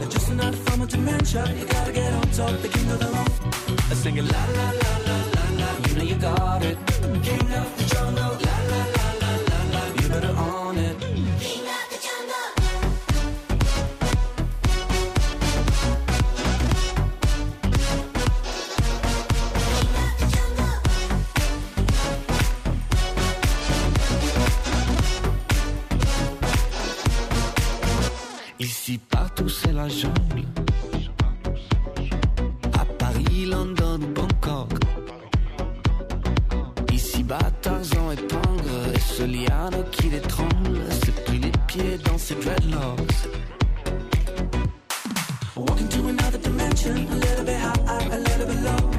Just 0.08 0.30
enough 0.30 0.54
from 0.64 0.82
a 0.82 0.86
dementia, 0.86 1.44
you 1.58 1.66
gotta 1.66 1.92
get 1.92 2.12
on 2.14 2.30
top, 2.30 2.62
the 2.62 2.68
king 2.68 2.90
of 2.90 2.98
the 3.00 3.06
road. 3.06 3.94
Singing 3.94 4.26
la 4.26 4.44
la 4.56 4.70
la 4.70 4.92
la 5.06 5.16
la 5.34 5.44
la. 5.58 5.88
You 5.88 5.94
know 5.96 6.04
you 6.04 6.14
got 6.14 6.62
it. 6.62 6.78
King 7.22 7.52
of 7.52 7.76
the 7.76 7.84
jungle. 7.92 8.38
La 8.46 8.56
la 8.70 8.84
la 8.94 8.99
Ici 28.90 28.98
partout 29.08 29.48
c'est 29.48 29.72
la 29.72 29.88
jungle. 29.88 30.42
À 32.76 32.84
Paris, 32.98 33.46
London, 33.46 34.00
Bangkok. 34.16 34.72
Ici 36.92 37.22
bas 37.22 37.38
Tarzan 37.62 38.16
Tangre 38.28 38.80
et 38.92 38.98
ce 38.98 39.22
liane 39.22 39.84
qui 39.92 40.08
l'étrangle. 40.08 40.80
C'est 41.04 41.24
plus 41.24 41.38
les 41.38 41.52
pieds 41.68 41.98
dans 42.04 42.18
ses 42.18 42.34
dreadlocks. 42.34 43.28
Walking 45.54 45.88
to 45.88 46.08
another 46.08 46.38
dimension, 46.38 46.96
a 46.96 47.14
little 47.14 47.44
bit 47.44 47.60
high, 47.60 48.08
a 48.10 48.18
little 48.18 48.46
bit 48.46 48.60
low. 48.64 48.90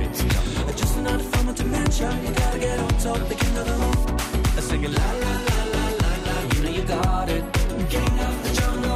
Just 0.77 0.95
another 0.99 1.23
form 1.33 1.49
of 1.49 1.55
dementia. 1.55 2.09
You 2.23 2.31
gotta 2.33 2.59
get 2.59 2.79
on 2.79 2.87
top, 3.03 3.27
the 3.27 3.35
king 3.35 3.57
of 3.57 3.65
the 3.67 3.73
road. 3.73 4.21
I 4.55 4.61
sing 4.61 4.83
it 4.85 4.91
la 4.91 5.11
la 5.23 5.33
la 5.49 5.59
la 5.73 5.85
la 5.99 6.11
la. 6.27 6.55
You 6.55 6.63
know 6.63 6.69
you 6.77 6.83
got 6.83 7.27
it. 7.27 7.43
King 7.89 8.19
of 8.27 8.43
the 8.43 8.61
jungle. 8.61 8.90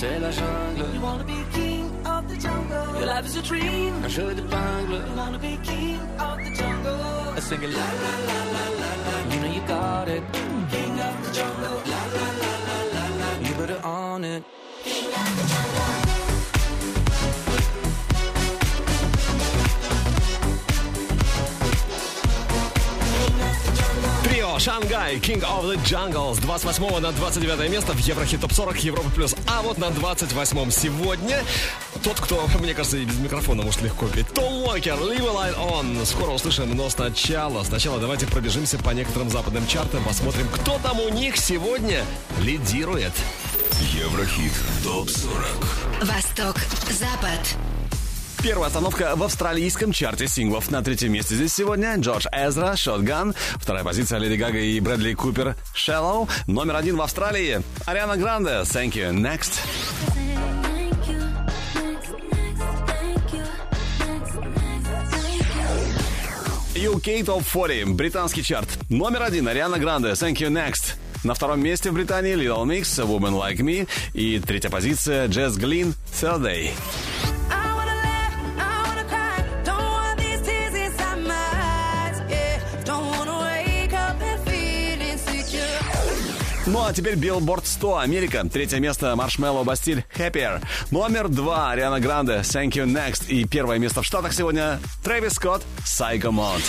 C'est 0.00 0.18
la 0.18 0.30
jungle, 0.30 0.94
You 0.94 1.00
wanna 1.02 1.24
be 1.24 1.44
king 1.52 1.90
of 2.06 2.26
the 2.26 2.34
jungle? 2.38 2.98
Your 2.98 3.06
life 3.06 3.26
is 3.26 3.36
a 3.36 3.42
dream. 3.42 3.92
un 4.02 4.08
jeu 4.08 4.32
d'épingle. 4.34 5.02
You 5.08 5.14
wanna 5.14 5.38
be 5.38 5.58
king 5.62 6.00
of 6.18 6.38
the 6.38 6.50
jungle? 6.56 7.36
I 7.36 7.40
sing 7.40 7.62
it 7.62 7.68
la 7.68 7.86
la 8.02 8.12
la 8.28 8.38
la 8.54 8.64
la 8.80 8.90
la. 9.04 9.34
You 9.34 9.40
know 9.42 9.52
you 9.52 9.60
got 9.68 10.08
it 10.08 10.39
don't 11.40 11.60
know. 11.62 11.82
La 11.86 12.06
la 12.06 12.32
la. 12.32 12.39
Шангай, 24.60 25.16
King 25.16 25.40
of 25.40 25.64
the 25.64 25.82
Jungle 25.86 26.34
с 26.34 26.38
28 26.38 27.00
на 27.00 27.12
29 27.12 27.70
место 27.70 27.94
в 27.94 27.98
Еврохит 27.98 28.42
Топ 28.42 28.52
40 28.52 28.84
Европа 28.84 29.08
Плюс. 29.08 29.34
А 29.46 29.62
вот 29.62 29.78
на 29.78 29.88
28 29.88 30.70
сегодня 30.70 31.42
тот, 32.04 32.20
кто, 32.20 32.46
мне 32.60 32.74
кажется, 32.74 32.98
и 32.98 33.06
без 33.06 33.18
микрофона 33.20 33.62
может 33.62 33.80
легко 33.80 34.06
петь. 34.06 34.28
Том 34.34 34.62
Уокер, 34.64 34.96
Leave 34.96 35.26
a 35.26 35.50
Light 35.50 35.56
On. 35.56 36.04
Скоро 36.04 36.32
услышим, 36.32 36.76
но 36.76 36.90
сначала, 36.90 37.64
сначала 37.64 37.98
давайте 37.98 38.26
пробежимся 38.26 38.76
по 38.76 38.90
некоторым 38.90 39.30
западным 39.30 39.66
чартам, 39.66 40.04
посмотрим, 40.04 40.46
кто 40.48 40.78
там 40.82 41.00
у 41.00 41.08
них 41.08 41.38
сегодня 41.38 42.04
лидирует. 42.42 43.14
Еврохит 43.80 44.52
ТОП-40 44.84 46.04
Восток, 46.04 46.56
Запад. 46.90 47.56
Первая 48.42 48.68
остановка 48.68 49.16
в 49.16 49.22
австралийском 49.22 49.92
чарте 49.92 50.26
синглов. 50.26 50.70
На 50.70 50.82
третьем 50.82 51.12
месте 51.12 51.34
здесь 51.34 51.52
сегодня 51.52 51.96
Джордж 51.96 52.26
Эзра, 52.32 52.72
Shotgun. 52.72 53.36
Вторая 53.56 53.84
позиция 53.84 54.18
Леди 54.18 54.36
Гага 54.36 54.58
и 54.58 54.80
Брэдли 54.80 55.12
Купер, 55.12 55.56
Shallow. 55.74 56.26
Номер 56.46 56.76
один 56.76 56.96
в 56.96 57.02
Австралии 57.02 57.60
Ариана 57.84 58.16
Гранде, 58.16 58.62
Thank 58.62 58.92
You, 58.92 59.12
Next. 59.12 59.60
UK 66.74 67.24
Top 67.24 67.44
40, 67.44 67.94
британский 67.94 68.42
чарт. 68.42 68.68
Номер 68.88 69.24
один 69.24 69.48
Ариана 69.48 69.78
Гранде, 69.78 70.08
Thank 70.12 70.36
You, 70.36 70.48
Next. 70.48 70.94
На 71.24 71.34
втором 71.34 71.60
месте 71.60 71.90
в 71.90 71.94
Британии 71.94 72.34
Little 72.34 72.64
Mix, 72.64 72.84
Woman 73.04 73.38
Like 73.38 73.58
Me. 73.58 73.86
И 74.14 74.38
третья 74.38 74.70
позиция 74.70 75.28
Джесс 75.28 75.56
Глин, 75.56 75.94
Third 76.10 76.40
Day. 76.40 76.70
Ну 86.70 86.84
а 86.84 86.92
теперь 86.92 87.14
Billboard 87.14 87.62
100 87.64 87.98
Америка. 87.98 88.46
Третье 88.50 88.78
место 88.78 89.16
Маршмелло 89.16 89.64
Бастиль 89.64 90.04
Happier. 90.16 90.62
Номер 90.92 91.28
два 91.28 91.72
Ариана 91.72 91.98
Гранде 91.98 92.34
Thank 92.34 92.74
You 92.74 92.86
Next. 92.86 93.26
И 93.26 93.44
первое 93.44 93.78
место 93.78 94.02
в 94.02 94.06
Штатах 94.06 94.32
сегодня 94.32 94.78
Трэвис 95.02 95.32
Скотт 95.32 95.62
Psycho 95.84 96.30
Mode. 96.30 96.62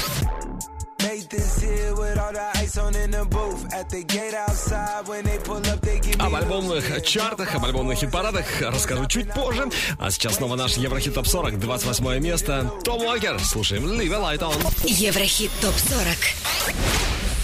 Об 6.19 6.35
альбомных 6.35 7.03
чартах, 7.03 7.53
об 7.53 7.65
альбомных 7.65 7.99
хит-парадах 7.99 8.45
расскажу 8.59 9.05
чуть 9.05 9.31
позже. 9.31 9.69
А 9.99 10.09
сейчас 10.09 10.37
снова 10.37 10.55
наш 10.55 10.77
Еврохит 10.77 11.13
Топ 11.13 11.27
40, 11.27 11.59
28 11.59 12.19
место. 12.23 12.71
Том 12.83 13.03
Уокер. 13.03 13.39
Слушаем 13.39 13.85
Leave 13.85 14.13
a 14.13 14.35
Light 14.35 14.39
On. 14.39 14.55
Еврохит 14.83 15.51
ТОП 15.61 15.75
40. 15.75 17.20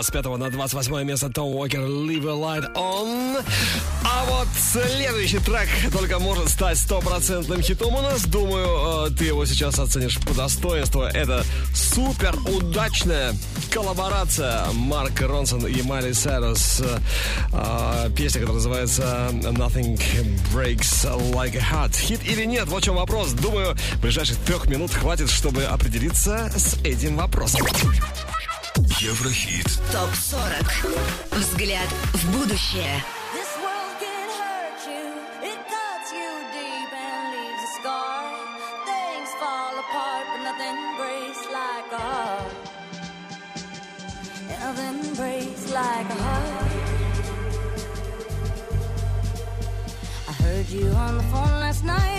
25 0.00 0.38
на 0.38 0.50
28 0.50 1.04
место 1.04 1.28
Том 1.28 1.54
Уокер 1.54 1.80
Leave 1.80 2.26
a 2.26 2.32
Light 2.32 2.74
On. 2.74 3.44
А 4.02 4.24
вот 4.24 4.48
следующий 4.58 5.38
трек 5.40 5.68
только 5.92 6.18
может 6.18 6.48
стать 6.48 6.78
стопроцентным 6.78 7.60
хитом 7.60 7.94
у 7.94 8.00
нас. 8.00 8.24
Думаю, 8.24 9.08
э, 9.08 9.10
ты 9.10 9.26
его 9.26 9.44
сейчас 9.44 9.78
оценишь 9.78 10.18
по 10.20 10.32
достоинству. 10.32 11.02
Это 11.02 11.44
супер 11.74 12.34
удачная 12.48 13.34
коллаборация 13.70 14.64
Марк 14.72 15.20
Ронсон 15.20 15.66
и 15.66 15.82
Майли 15.82 16.12
Сайрус. 16.12 16.80
Э, 17.52 18.08
Песня, 18.16 18.40
которая 18.40 18.54
называется 18.54 19.28
Nothing 19.32 20.00
Breaks 20.54 21.04
Like 21.34 21.58
a 21.58 21.60
Heart. 21.60 21.94
Хит 21.94 22.20
или 22.24 22.46
нет? 22.46 22.68
Вот 22.68 22.80
в 22.80 22.84
чем 22.86 22.96
вопрос. 22.96 23.32
Думаю, 23.32 23.76
ближайших 24.00 24.38
трех 24.38 24.66
минут 24.66 24.92
хватит, 24.92 25.28
чтобы 25.28 25.64
определиться 25.64 26.50
с 26.56 26.78
этим 26.84 27.18
вопросом. 27.18 27.66
Еврохит. 28.99 29.67
ТОП-40. 29.91 31.37
Взгляд 31.37 31.89
в 32.13 32.31
будущее. 32.31 33.03
This 33.33 33.51
world 33.61 33.93
can 33.99 34.29
hurt 34.39 34.79
you, 34.87 35.05
it 35.43 35.59
cuts 35.69 36.11
you 36.11 36.29
deep 36.53 36.91
and 36.93 37.23
leaves 37.33 37.63
a 37.63 37.71
scar. 37.79 38.21
Things 38.85 39.29
fall 39.39 39.73
apart, 39.83 40.25
but 40.31 40.41
nothing 40.49 40.77
breaks 40.97 41.43
like 41.51 41.87
a 41.91 42.01
heart. 42.01 42.53
Nothing 44.59 45.15
breaks 45.15 45.65
like 45.71 46.09
a 46.09 46.19
heart. 46.23 46.71
I 50.27 50.31
heard 50.43 50.67
you 50.69 50.87
on 50.91 51.17
the 51.17 51.23
phone 51.23 51.59
last 51.59 51.83
night. 51.83 52.18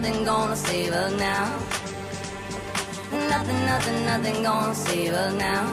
nothing, 0.00 0.24
gonna 0.24 0.54
save 0.54 0.92
us 0.92 1.12
now. 1.18 1.58
Nothing, 3.10 3.66
nothing, 3.66 4.04
nothing 4.04 4.42
gonna 4.44 4.74
save 4.74 5.12
us 5.12 5.34
now. 5.34 5.64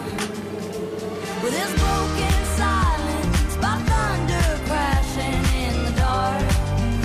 With 1.44 1.54
this 1.54 1.72
broken 1.84 2.36
silence, 2.58 3.56
by 3.58 3.76
thunder 3.90 4.48
crashing 4.66 5.44
in 5.64 5.76
the 5.86 5.92
dark, 5.92 6.48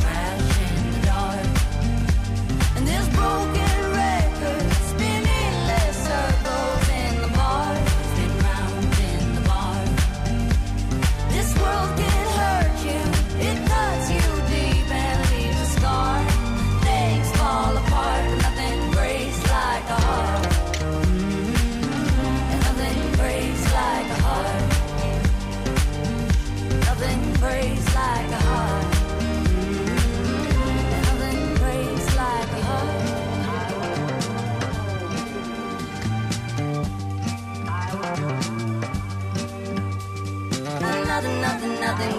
crash 0.01 0.51
in 0.67 0.93
the 0.95 1.01
dark. 1.07 1.47
And 2.77 2.87
this 2.89 3.07
broken 3.15 3.70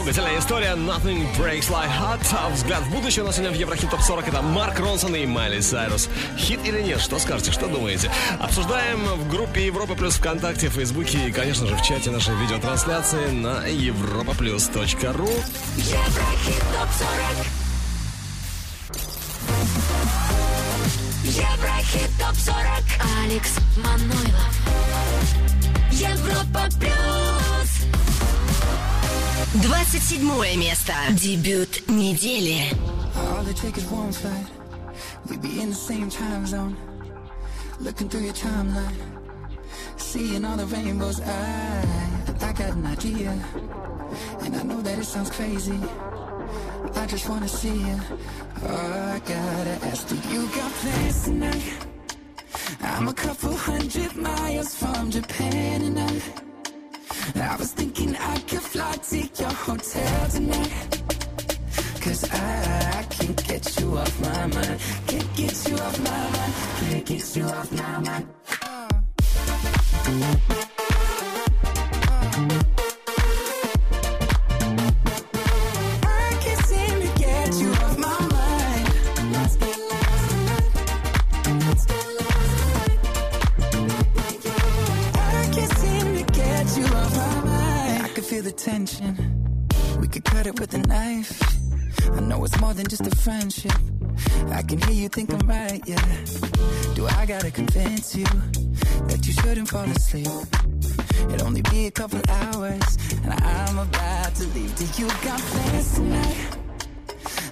Трогательная 0.00 0.38
история 0.38 0.72
Nothing 0.76 1.26
Breaks 1.36 1.68
Like 1.68 1.90
Hot. 2.00 2.20
А 2.32 2.48
взгляд 2.48 2.80
в 2.84 2.90
будущее 2.90 3.22
у 3.22 3.26
нас 3.26 3.36
сегодня 3.36 3.54
в 3.54 3.60
Еврохит 3.60 3.90
Топ 3.90 4.00
40 4.00 4.28
это 4.28 4.40
Марк 4.40 4.80
Ронсон 4.80 5.14
и 5.14 5.26
Майли 5.26 5.60
Сайрус. 5.60 6.08
Хит 6.38 6.60
или 6.64 6.80
нет? 6.80 7.02
Что 7.02 7.18
скажете? 7.18 7.52
Что 7.52 7.66
думаете? 7.66 8.10
Обсуждаем 8.38 9.04
в 9.04 9.28
группе 9.28 9.66
Европа 9.66 9.94
Плюс 9.94 10.14
ВКонтакте, 10.14 10.70
Фейсбуке 10.70 11.28
и, 11.28 11.32
конечно 11.32 11.66
же, 11.66 11.76
в 11.76 11.82
чате 11.82 12.10
нашей 12.10 12.34
видеотрансляции 12.36 13.28
на 13.30 13.68
europaplus.ru. 13.68 15.28
Еврохит 15.76 16.62
ТОП-40. 16.72 17.46
Еврохит 21.24 22.10
ТОП-40. 22.18 22.54
Алекс 23.22 23.58
Манойлов. 23.76 24.56
Европа 25.92 26.68
Плюс. 26.78 27.59
27 29.61 30.57
место. 30.57 30.93
Дебют 31.11 31.87
недели. 31.87 32.63
All 33.15 33.47
it 33.47 33.55
takes 33.57 33.77
is 33.79 33.85
one 33.89 34.11
flight. 34.11 34.47
We 35.29 35.37
be 35.37 35.61
in 35.61 35.69
the 35.69 35.75
same 35.75 36.09
time 36.09 36.45
zone. 36.45 36.75
Looking 37.79 38.09
through 38.09 38.25
your 38.25 38.33
timeline. 38.33 38.95
Seeing 39.97 40.45
all 40.45 40.57
the 40.57 40.65
rainbows. 40.65 41.21
I, 41.21 41.85
I 42.41 42.53
got 42.53 42.73
an 42.75 42.85
idea. 42.85 43.31
And 44.41 44.55
I 44.55 44.63
know 44.63 44.81
that 44.81 44.99
it 44.99 45.05
sounds 45.05 45.29
crazy. 45.31 45.79
I 46.95 47.05
just 47.05 47.27
wanna 47.27 47.47
see 47.47 47.73
you. 47.73 47.99
Oh, 48.63 49.11
I 49.15 49.19
gotta 49.19 49.85
ask, 49.87 50.07
do 50.07 50.15
you 50.29 50.47
got 50.47 50.71
plans 50.71 51.23
tonight? 51.23 51.87
I'm 52.81 53.07
a 53.07 53.13
couple 53.13 53.53
hundred 53.53 54.15
miles 54.15 54.75
from 54.75 55.11
Japan 55.11 55.81
and 55.81 55.99
I, 55.99 56.21
I 57.36 57.56
was 57.56 57.72
thinking 57.72 58.16
I 58.16 58.38
could 58.40 58.60
fly 58.60 58.92
to 58.92 59.18
your 59.18 59.50
hotel 59.50 60.28
tonight. 60.28 61.02
Cause 62.00 62.30
I, 62.30 62.98
I 62.98 63.02
can't 63.04 63.46
get 63.46 63.80
you 63.80 63.98
off 63.98 64.20
my 64.20 64.46
mind. 64.46 64.80
Can't 65.06 65.36
get 65.36 65.68
you 65.68 65.76
off 65.76 65.98
my 66.00 66.10
mind. 66.10 66.54
Can't 66.80 67.06
get 67.06 67.36
you 67.36 67.44
off 67.44 67.72
my 67.72 67.98
mind. 67.98 68.26
Than 92.80 92.88
just 92.88 93.06
a 93.06 93.14
friendship. 93.16 93.78
I 94.48 94.62
can 94.62 94.80
hear 94.80 94.92
you 95.02 95.08
think 95.10 95.30
I'm 95.34 95.46
right, 95.46 95.82
yeah. 95.86 96.02
Do 96.94 97.06
I 97.06 97.26
gotta 97.26 97.50
convince 97.50 98.16
you 98.16 98.24
that 99.08 99.20
you 99.26 99.34
shouldn't 99.34 99.68
fall 99.68 99.84
asleep? 99.84 100.28
It'll 101.30 101.46
only 101.46 101.60
be 101.62 101.86
a 101.86 101.90
couple 101.90 102.20
hours, 102.28 102.88
and 103.22 103.34
I'm 103.34 103.78
about 103.78 104.34
to 104.36 104.46
leave. 104.54 104.74
Do 104.76 104.84
you 104.98 105.08
got 105.08 105.40
plans 105.40 105.94
tonight? 105.94 106.56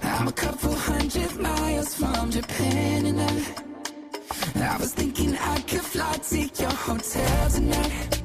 I'm 0.03 0.27
a 0.27 0.31
couple 0.31 0.73
hundred 0.73 1.39
miles 1.39 1.93
from 1.93 2.31
Japan, 2.31 3.05
and 3.05 3.21
I, 3.21 4.73
I 4.73 4.77
was 4.77 4.93
thinking 4.95 5.37
I 5.37 5.59
could 5.61 5.81
fly 5.81 6.13
to 6.29 6.39
your 6.39 6.71
hotel 6.71 7.49
tonight. 7.51 8.18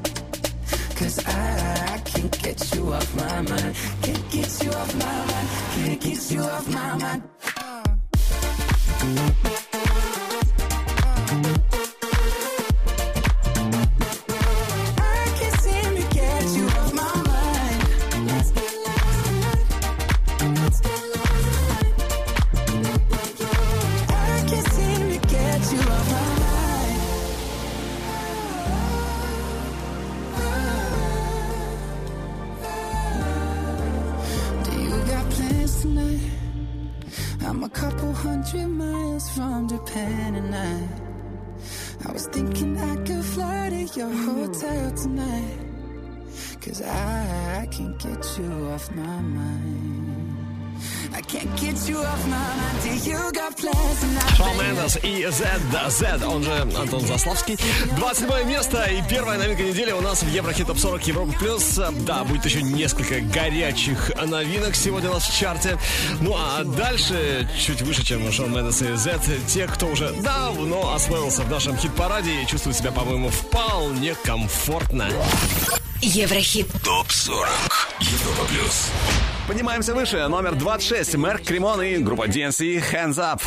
Cause 0.94 1.18
I, 1.26 2.00
can't 2.04 2.42
get 2.42 2.74
you 2.74 2.92
off 2.92 3.16
my 3.16 3.40
mind. 3.42 3.74
Can't 4.02 4.30
get 4.30 4.62
you 4.62 4.70
off 4.70 4.94
my 4.94 5.04
mind. 5.04 5.48
Can't 5.74 6.00
get 6.00 6.30
you 6.30 6.42
off 6.42 6.68
my 6.68 6.96
mind. 6.96 7.22
Uh. 7.56 7.82
Мендес 54.94 54.98
и 55.02 55.26
Z, 55.30 55.60
да, 55.72 55.90
Z, 55.90 56.26
он 56.26 56.42
же 56.42 56.52
Антон 56.52 57.00
Заславский. 57.06 57.58
27 57.96 58.48
место 58.48 58.84
и 58.84 59.02
первая 59.08 59.38
новинка 59.38 59.62
недели 59.62 59.92
у 59.92 60.00
нас 60.00 60.22
в 60.22 60.28
Еврохит 60.28 60.66
Топ 60.66 60.78
40 60.78 61.06
Европа 61.06 61.32
Плюс. 61.38 61.80
Да, 62.06 62.24
будет 62.24 62.44
еще 62.44 62.62
несколько 62.62 63.20
горячих 63.20 64.10
новинок 64.24 64.74
сегодня 64.74 65.10
у 65.10 65.14
нас 65.14 65.24
в 65.24 65.38
чарте. 65.38 65.78
Ну 66.20 66.34
а 66.36 66.64
дальше, 66.64 67.48
чуть 67.58 67.82
выше, 67.82 68.04
чем 68.04 68.30
Шон 68.32 68.52
Мендес 68.52 68.82
и 68.82 68.94
Z, 68.94 69.20
те, 69.46 69.66
кто 69.66 69.86
уже 69.86 70.10
давно 70.12 70.94
освоился 70.94 71.42
в 71.42 71.50
нашем 71.50 71.76
хит-параде 71.76 72.42
и 72.42 72.46
чувствует 72.46 72.76
себя, 72.76 72.92
по-моему, 72.92 73.30
вполне 73.30 74.14
комфортно. 74.24 75.08
Еврохит. 76.00 76.68
ТОП 76.84 77.10
40 77.10 77.48
Европа 78.00 78.44
Плюс. 78.48 78.90
Поднимаемся 79.46 79.94
выше. 79.94 80.26
Номер 80.28 80.54
26. 80.54 81.14
Мерк 81.16 81.42
Кремон 81.42 81.82
и 81.82 81.96
группа 81.98 82.26
DNC 82.26 82.82
Hands 82.92 83.16
Up. 83.16 83.40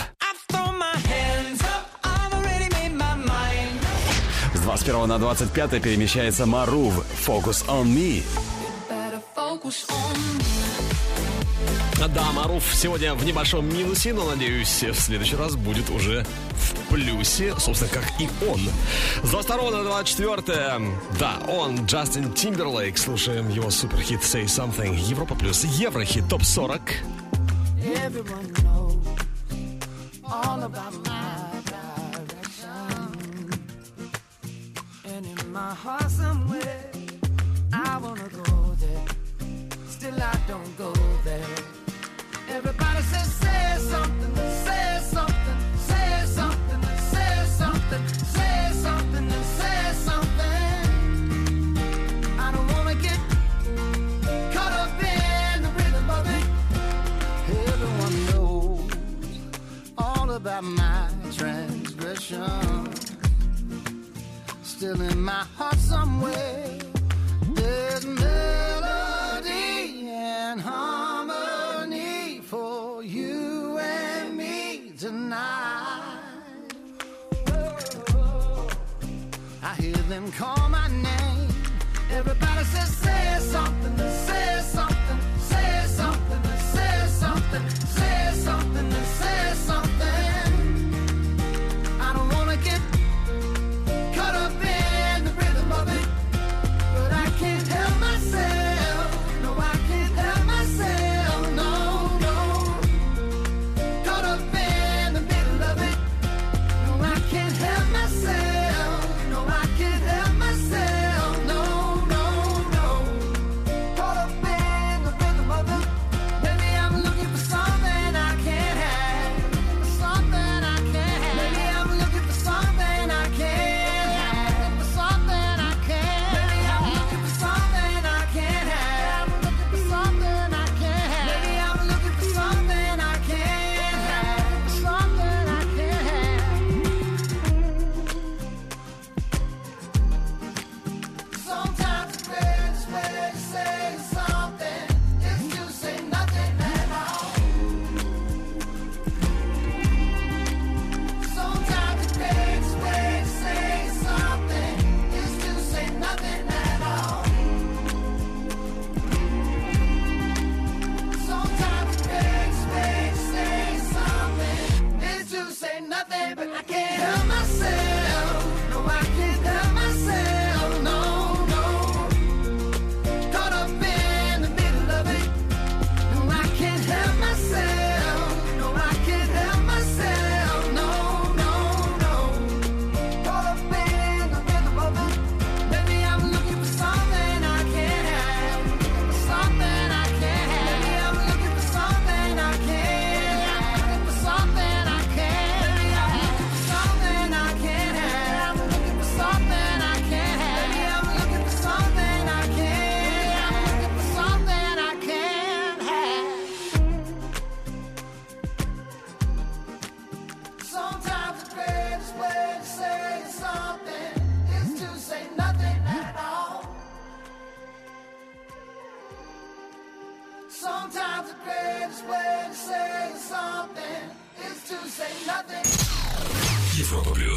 21 4.88 5.10
на 5.10 5.20
25 5.20 5.82
перемещается 5.82 6.46
Марув 6.46 7.04
Focus 7.28 7.68
on 7.68 7.84
Me. 7.88 8.24
Да, 12.08 12.32
Маруф 12.32 12.64
сегодня 12.74 13.14
в 13.14 13.26
небольшом 13.26 13.68
минусе, 13.68 14.14
но, 14.14 14.30
надеюсь, 14.30 14.84
в 14.84 14.94
следующий 14.94 15.36
раз 15.36 15.58
будет 15.58 15.90
уже 15.90 16.26
в 16.54 16.90
плюсе, 16.90 17.54
собственно, 17.60 17.92
как 17.92 18.06
и 18.18 18.30
он. 18.48 18.62
С 19.24 19.30
22 19.30 19.72
на 19.72 19.84
24 19.84 20.82
да, 21.20 21.38
он, 21.50 21.86
Джастин 21.86 22.32
Тимберлейк. 22.32 22.98
Слушаем 22.98 23.50
его 23.50 23.70
суперхит 23.70 24.22
Say 24.22 24.46
Something. 24.46 24.96
Европа 24.96 25.36
плюс 25.36 25.66
Еврохит 25.66 26.30
ТОП 26.30 26.44
40. 26.44 26.82
Everyone 27.84 28.54
knows 28.64 28.97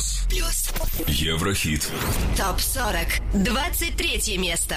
Плюс. 0.00 0.24
Плюс. 0.28 0.70
Еврохит. 1.06 1.90
Топ 2.36 2.60
40. 2.60 3.20
23 3.34 4.38
место. 4.38 4.76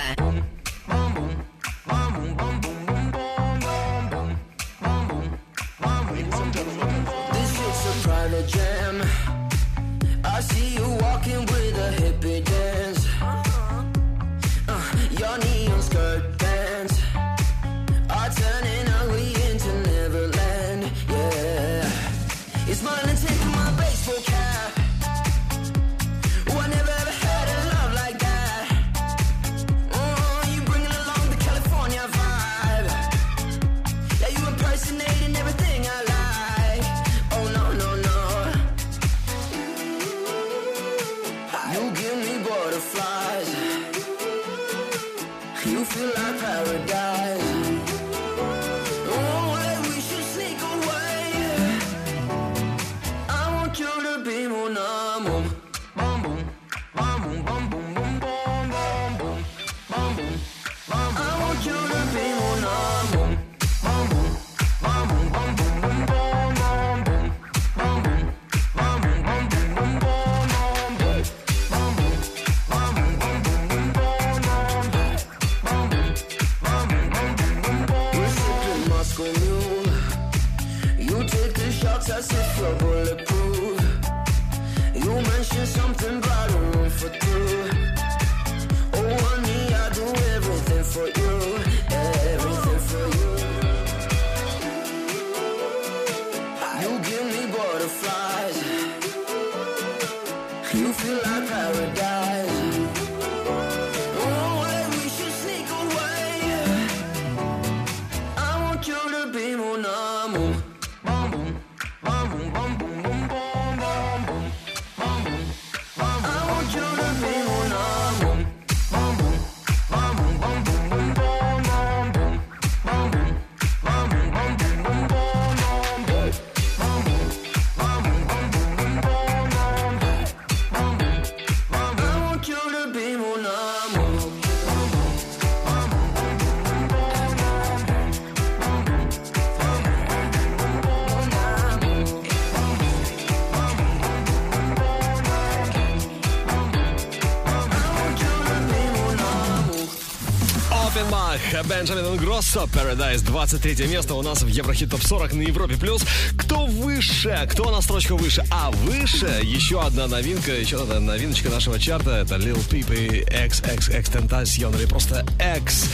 Sub 152.53 152.69
Paradise. 152.69 153.23
23 153.25 153.87
место 153.87 154.13
у 154.13 154.21
нас 154.21 154.43
в 154.43 154.47
Еврохит 154.47 154.91
Топ 154.91 155.01
40 155.01 155.33
на 155.33 155.41
Европе 155.41 155.75
Плюс. 155.75 156.03
Кто 156.37 156.67
выше? 156.67 157.47
Кто 157.49 157.71
на 157.71 157.81
строчку 157.81 158.15
выше? 158.15 158.45
А 158.51 158.69
выше 158.69 159.39
еще 159.41 159.81
одна 159.81 160.05
новинка, 160.05 160.53
еще 160.53 160.83
одна 160.83 160.99
новиночка 160.99 161.49
нашего 161.49 161.79
чарта. 161.79 162.11
Это 162.11 162.35
Lil 162.35 162.59
Peep 162.69 162.95
и 162.95 163.23
XXX 163.23 164.03
Tentacion 164.03 164.77
или 164.77 164.85
просто 164.85 165.25
X. 165.57 165.89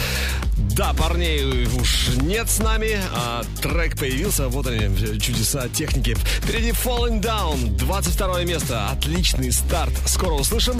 Да, 0.57 0.93
парней 0.93 1.65
уж 1.65 2.09
нет 2.23 2.49
с 2.49 2.59
нами, 2.59 2.99
а 3.13 3.41
трек 3.61 3.97
появился, 3.97 4.49
вот 4.49 4.67
они, 4.67 4.93
чудеса 5.17 5.69
техники. 5.69 6.17
Впереди 6.43 6.71
Falling 6.71 7.21
Down, 7.21 7.77
22 7.77 8.43
место, 8.43 8.89
отличный 8.89 9.53
старт. 9.53 9.93
Скоро 10.05 10.33
услышим. 10.33 10.77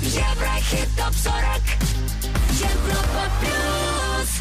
Еврохит 0.00 0.88
ТОП-40 0.96 2.09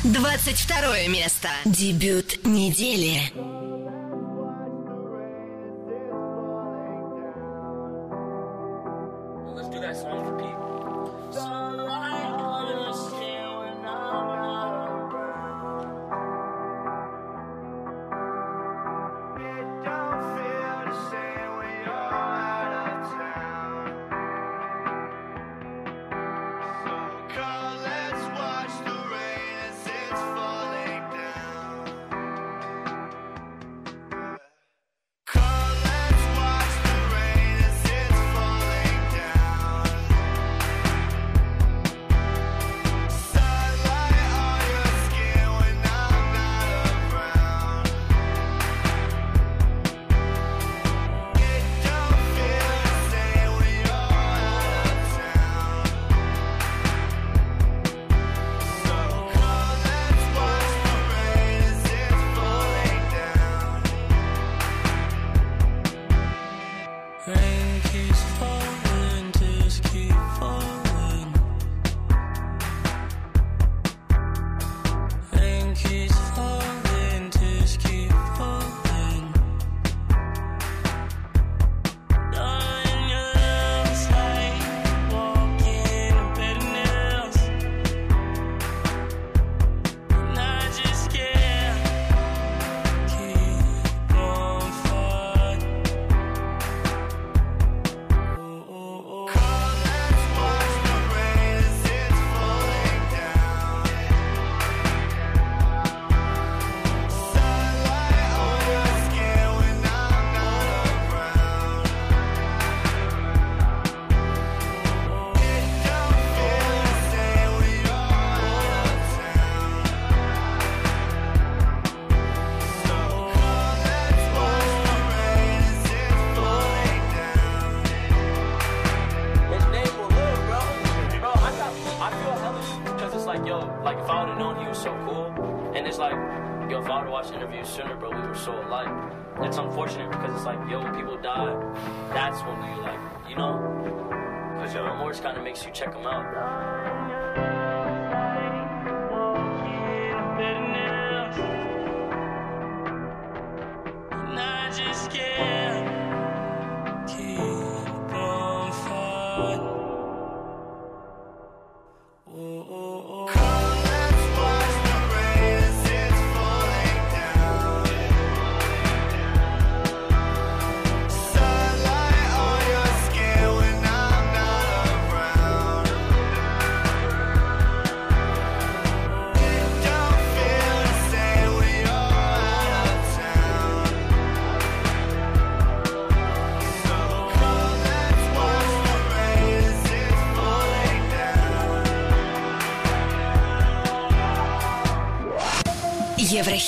22 0.04 1.08
место. 1.08 1.50
Дебют 1.66 2.46
недели. 2.46 3.22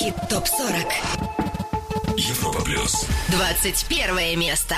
Хит 0.01 0.15
ТОП-40 0.31 2.17
Европа 2.17 2.63
Плюс. 2.63 3.05
21 3.29 4.39
место. 4.39 4.75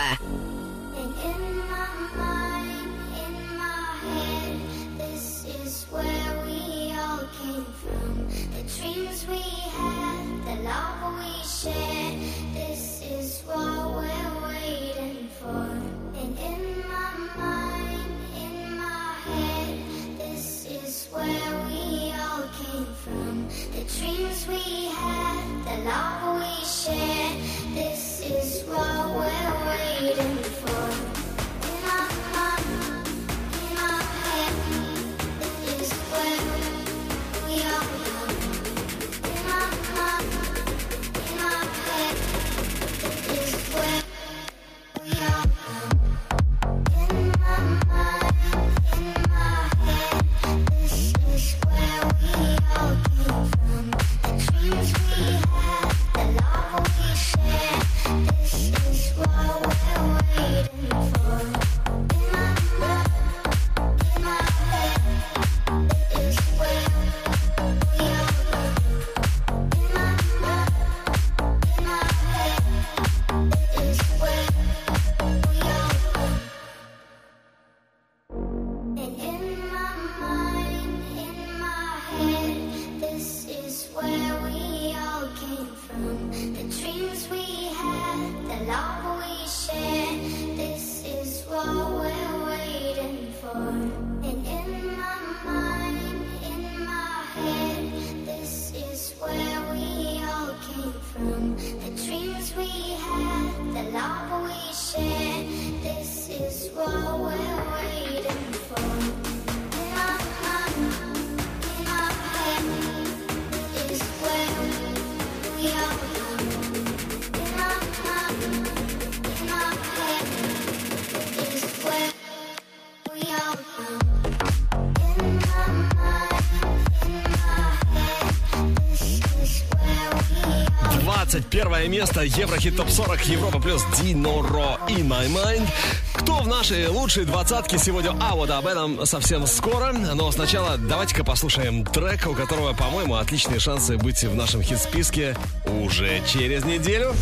место 132.03 132.23
Еврохит 132.23 132.75
Топ 132.75 132.89
40 132.89 133.23
Европа 133.27 133.61
плюс 133.61 133.81
Диноро 133.97 134.77
и 134.89 134.95
My 134.95 135.25
Mind. 135.29 135.65
Кто 136.11 136.39
в 136.39 136.47
нашей 136.47 136.89
лучшей 136.89 137.23
двадцатке 137.23 137.77
сегодня? 137.77 138.13
А 138.19 138.35
вот 138.35 138.49
об 138.49 138.67
этом 138.67 139.05
совсем 139.05 139.47
скоро. 139.47 139.93
Но 139.93 140.29
сначала 140.33 140.77
давайте-ка 140.77 141.23
послушаем 141.23 141.85
трек, 141.85 142.27
у 142.27 142.33
которого, 142.33 142.73
по-моему, 142.73 143.15
отличные 143.15 143.61
шансы 143.61 143.95
быть 143.97 144.21
в 144.21 144.35
нашем 144.35 144.61
хит-списке 144.61 145.37
уже 145.65 146.21
через 146.27 146.65
неделю. 146.65 147.15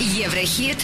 Еврохит 0.00 0.78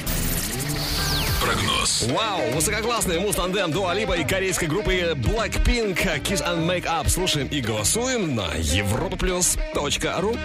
прогноз. 1.41 2.09
Вау, 2.11 2.51
высококлассный 2.53 3.21
Мустандем 3.21 3.73
Ду 3.73 3.81
Дуалиба 3.81 4.19
и 4.19 4.25
корейской 4.25 4.67
группы 4.67 4.93
Blackpink 5.15 6.23
Kiss 6.23 6.45
and 6.45 6.67
Make 6.67 6.85
Up. 6.85 7.09
Слушаем 7.09 7.47
и 7.49 7.63
голосуем 7.63 8.35
на 8.35 8.55
europaplus.ru. 8.57 10.39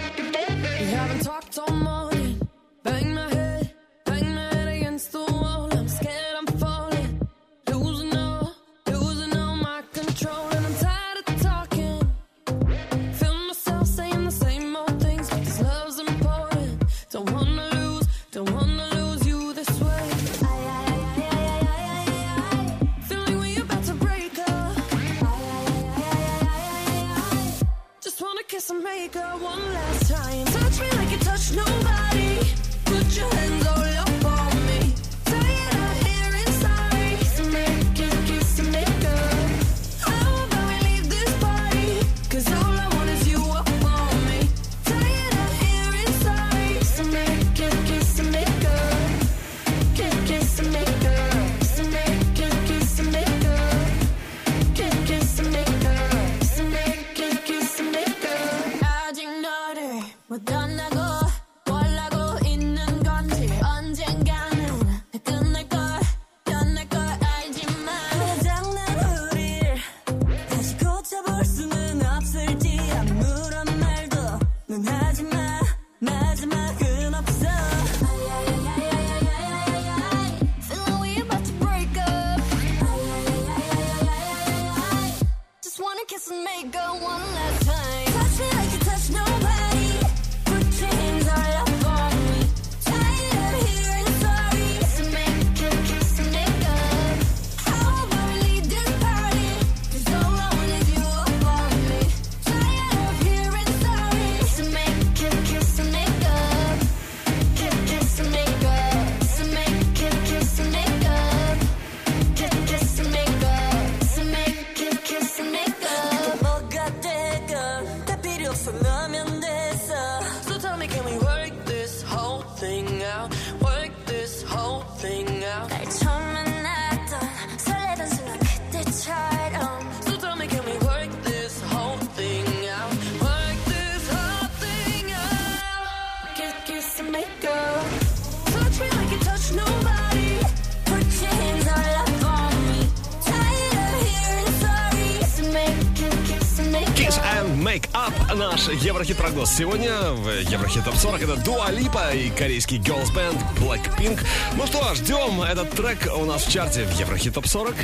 прогноз. 149.34 149.52
Сегодня 149.52 150.12
в 150.12 150.30
Еврохит 150.52 150.84
Топ 150.86 150.96
40 150.96 151.22
это 151.24 151.36
Дуа 151.38 151.72
Липа 151.72 152.14
и 152.14 152.30
корейский 152.30 152.78
girls 152.78 153.14
band 153.14 153.38
Blackpink. 153.60 154.20
Ну 154.56 154.68
что, 154.68 154.94
ждем 154.96 155.42
этот 155.42 155.72
трек 155.72 156.10
у 156.16 156.26
нас 156.26 156.44
в 156.44 156.52
чарте 156.52 156.84
в 156.84 157.00
Еврохит 157.00 157.34
Топ 157.34 157.48
40. 157.48 157.76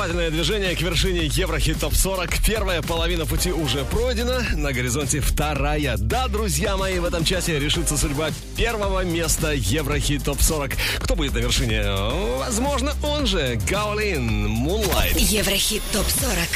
Поступательное 0.00 0.30
движение 0.30 0.74
к 0.74 0.80
вершине 0.80 1.26
Еврохит 1.26 1.78
Топ 1.80 1.94
40. 1.94 2.42
Первая 2.46 2.80
половина 2.80 3.26
пути 3.26 3.52
уже 3.52 3.84
пройдена, 3.84 4.42
на 4.54 4.72
горизонте 4.72 5.20
вторая. 5.20 5.96
Да, 5.98 6.26
друзья 6.26 6.78
мои, 6.78 6.98
в 6.98 7.04
этом 7.04 7.22
часе 7.22 7.58
решится 7.58 7.98
судьба 7.98 8.30
первого 8.56 9.04
места 9.04 9.52
Еврохит 9.52 10.24
Топ 10.24 10.40
40. 10.40 10.72
Кто 11.00 11.16
будет 11.16 11.34
на 11.34 11.40
вершине? 11.40 11.82
Возможно, 12.38 12.94
он 13.02 13.26
же 13.26 13.60
Гаолин 13.68 14.46
Moonlight. 14.66 15.18
Еврохит 15.18 15.82
топ 15.92 16.06
40. 16.08 16.48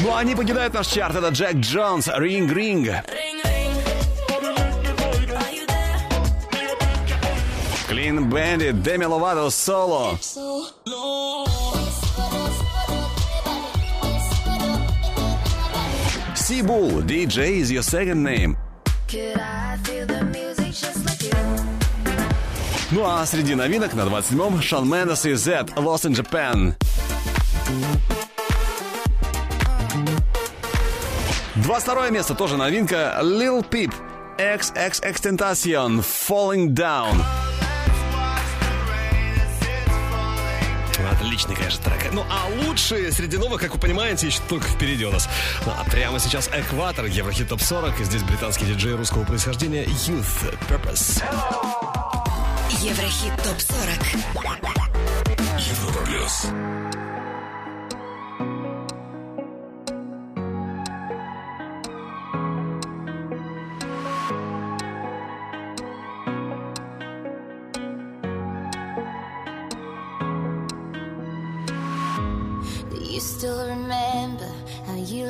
Ну, 0.00 0.16
они 0.16 0.34
покидают 0.34 0.74
наш 0.74 0.88
чарт. 0.88 1.14
Это 1.14 1.28
Джек 1.28 1.54
Джонс, 1.56 2.08
Ринг 2.12 2.52
Ринг. 2.52 2.88
Клин 7.88 8.28
Бендит, 8.28 8.82
Деми 8.82 9.06
Ловато, 9.06 9.48
Соло. 9.48 10.18
Сибул, 16.36 17.00
DJ 17.02 17.60
is 17.60 17.70
your 17.70 17.82
second 17.82 18.22
name. 18.22 18.56
Ну 22.90 23.04
а 23.06 23.24
среди 23.24 23.54
новинок 23.54 23.94
на 23.94 24.02
27-м 24.02 24.60
Шон 24.60 24.88
Мендес 24.88 25.24
и 25.24 25.34
Z, 25.34 25.68
Lost 25.76 26.10
in 26.10 26.14
Japan. 26.14 26.74
22 31.56 32.10
место 32.10 32.34
тоже 32.34 32.58
новинка 32.58 33.18
Lil 33.22 33.66
Peep, 33.68 33.94
XX 34.38 35.02
Extentation, 35.02 36.02
Falling 36.02 36.68
Down. 36.68 37.16
Отличный, 41.38 41.54
конечно, 41.54 41.84
трек. 41.84 42.12
Ну, 42.12 42.24
а 42.28 42.48
лучшие 42.64 43.12
среди 43.12 43.36
новых, 43.36 43.60
как 43.60 43.72
вы 43.72 43.78
понимаете, 43.78 44.26
еще 44.26 44.40
только 44.48 44.66
впереди 44.66 45.04
у 45.04 45.12
нас. 45.12 45.28
Ну, 45.64 45.72
а 45.78 45.84
прямо 45.84 46.18
сейчас 46.18 46.50
Экватор, 46.52 47.04
Еврохит 47.04 47.48
Топ 47.48 47.62
40. 47.62 48.00
И 48.00 48.04
здесь 48.04 48.24
британский 48.24 48.64
диджей 48.64 48.96
русского 48.96 49.22
происхождения 49.22 49.84
Youth 49.84 50.58
Purpose. 50.68 51.22
Еврохит 52.80 53.36
топ 53.44 53.60
40. 53.60 53.78
Европа 55.60 56.04
плюс. 56.06 56.46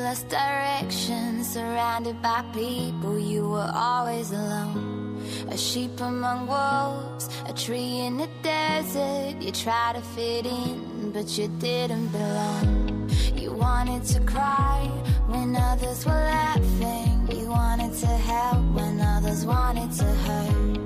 Lost 0.09 0.29
direction? 0.29 1.43
Surrounded 1.43 2.19
by 2.19 2.41
people, 2.51 3.19
you 3.19 3.47
were 3.47 3.71
always 3.75 4.31
alone. 4.31 5.21
A 5.49 5.57
sheep 5.57 6.01
among 6.01 6.47
wolves, 6.47 7.29
a 7.45 7.53
tree 7.53 7.99
in 8.07 8.17
the 8.17 8.29
desert. 8.41 9.35
You 9.39 9.51
tried 9.51 9.95
to 9.97 10.01
fit 10.15 10.45
in, 10.47 11.11
but 11.11 11.27
you 11.37 11.47
didn't 11.59 12.07
belong. 12.07 13.09
You 13.35 13.51
wanted 13.53 14.03
to 14.13 14.19
cry 14.21 14.89
when 15.27 15.55
others 15.55 16.05
were 16.07 16.23
laughing. 16.37 17.15
You 17.37 17.47
wanted 17.49 17.93
to 18.03 18.11
help 18.31 18.63
when 18.77 18.99
others 18.99 19.45
wanted 19.45 19.91
to 20.01 20.09
hurt. 20.25 20.77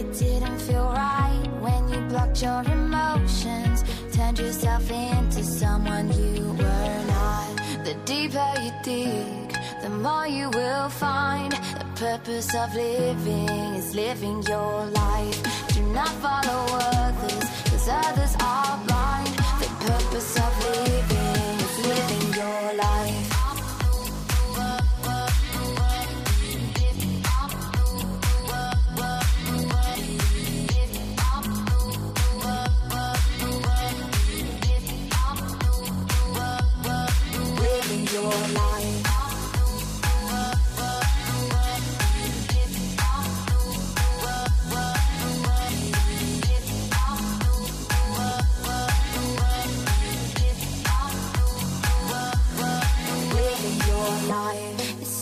It 0.00 0.08
didn't 0.18 0.58
feel 0.58 0.88
right 0.90 1.48
when 1.60 1.88
you 1.88 2.00
blocked 2.08 2.42
your 2.42 2.62
emotions. 2.62 3.84
Turned 4.12 4.38
yourself 4.40 4.90
into 4.90 5.44
someone 5.44 6.06
you 6.12 6.42
were 6.58 7.04
not. 7.06 7.51
The 7.84 7.94
deeper 8.04 8.52
you 8.62 8.72
dig, 8.84 9.58
the 9.82 9.90
more 9.90 10.26
you 10.28 10.48
will 10.50 10.88
find. 10.88 11.52
The 11.52 11.86
purpose 11.96 12.54
of 12.54 12.72
living 12.76 13.48
is 13.74 13.92
living 13.94 14.40
your 14.44 14.86
life. 14.86 15.42
Do 15.74 15.82
not 15.92 16.12
follow 16.24 16.62
others, 16.70 17.44
cause 17.70 17.88
others 17.88 18.36
are 18.40 18.78
blind. 18.86 19.34
The 19.62 19.70
purpose 19.86 20.36
of 20.38 20.52
living 20.64 21.58
is 21.66 21.86
living 21.86 22.34
your 22.40 22.74
life. 22.74 23.21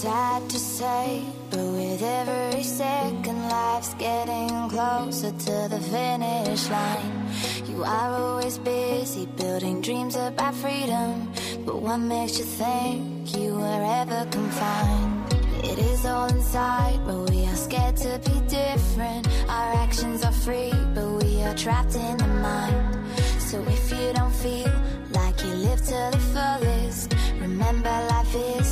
Sad 0.01 0.49
to 0.49 0.59
say, 0.59 1.23
but 1.51 1.59
with 1.59 2.03
every 2.03 2.63
second, 2.63 3.43
life's 3.51 3.93
getting 3.99 4.49
closer 4.71 5.31
to 5.31 5.69
the 5.69 5.79
finish 5.93 6.71
line. 6.71 7.27
You 7.69 7.85
are 7.85 8.11
always 8.23 8.57
busy 8.57 9.27
building 9.27 9.83
dreams 9.83 10.17
about 10.17 10.55
freedom, 10.55 11.31
but 11.67 11.83
what 11.83 11.99
makes 11.99 12.39
you 12.39 12.47
think 12.47 13.37
you 13.37 13.57
were 13.57 13.83
ever 14.01 14.25
confined? 14.31 15.35
It 15.65 15.79
is 15.79 16.07
all 16.07 16.29
inside, 16.29 16.99
but 17.05 17.29
we 17.29 17.45
are 17.45 17.61
scared 17.67 17.99
to 17.99 18.19
be 18.25 18.41
different. 18.49 19.29
Our 19.51 19.71
actions 19.85 20.25
are 20.25 20.39
free, 20.47 20.73
but 20.95 21.09
we 21.23 21.43
are 21.43 21.55
trapped 21.55 21.95
in 21.95 22.17
the 22.17 22.33
mind. 22.49 23.07
So 23.51 23.63
if 23.69 23.93
you 23.93 24.15
don't 24.15 24.37
feel 24.47 24.73
like 25.11 25.45
you 25.45 25.53
live 25.69 25.83
to 25.93 26.01
the 26.13 26.23
fullest, 26.33 27.15
remember 27.39 27.91
life 28.15 28.35
is 28.35 28.70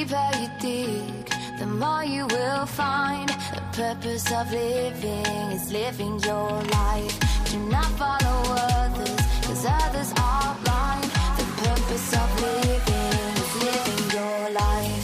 deeper 0.00 0.30
you 0.40 0.48
dig, 0.58 1.30
the 1.58 1.66
more 1.66 2.04
you 2.04 2.26
will 2.26 2.66
find. 2.66 3.28
The 3.28 3.62
purpose 3.72 4.32
of 4.32 4.50
living 4.50 5.26
is 5.56 5.72
living 5.72 6.18
your 6.20 6.50
life. 6.78 7.16
Do 7.50 7.58
not 7.58 7.90
follow 8.00 8.38
others, 8.46 9.20
cause 9.46 9.66
others 9.66 10.12
are 10.16 10.56
blind. 10.64 11.10
The 11.38 11.46
purpose 11.64 12.12
of 12.22 12.28
living 12.40 13.32
is 13.42 13.52
living 13.64 14.10
your 14.16 14.50
life. 14.50 14.99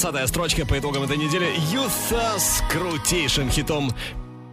20 0.00 0.28
строчка 0.28 0.64
по 0.64 0.78
итогам 0.78 1.02
этой 1.02 1.18
недели. 1.18 1.46
Юса 1.70 2.38
с 2.38 2.62
крутейшим 2.70 3.50
хитом 3.50 3.92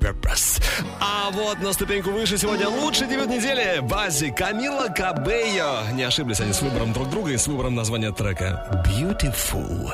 Purpose. 0.01 0.61
А 0.99 1.31
вот 1.31 1.59
на 1.59 1.71
ступеньку 1.71 2.11
выше 2.11 2.37
сегодня 2.37 2.67
лучший 2.67 3.07
дебют 3.07 3.29
недели 3.29 3.79
Бази 3.79 4.29
Камила 4.29 4.87
Кабео. 4.89 5.93
Не 5.93 6.03
ошиблись 6.03 6.41
они 6.41 6.51
с 6.51 6.61
выбором 6.61 6.91
друг 6.91 7.09
друга 7.09 7.31
и 7.31 7.37
с 7.37 7.47
выбором 7.47 7.75
названия 7.75 8.11
трека 8.11 8.83
Beautiful. 8.85 9.93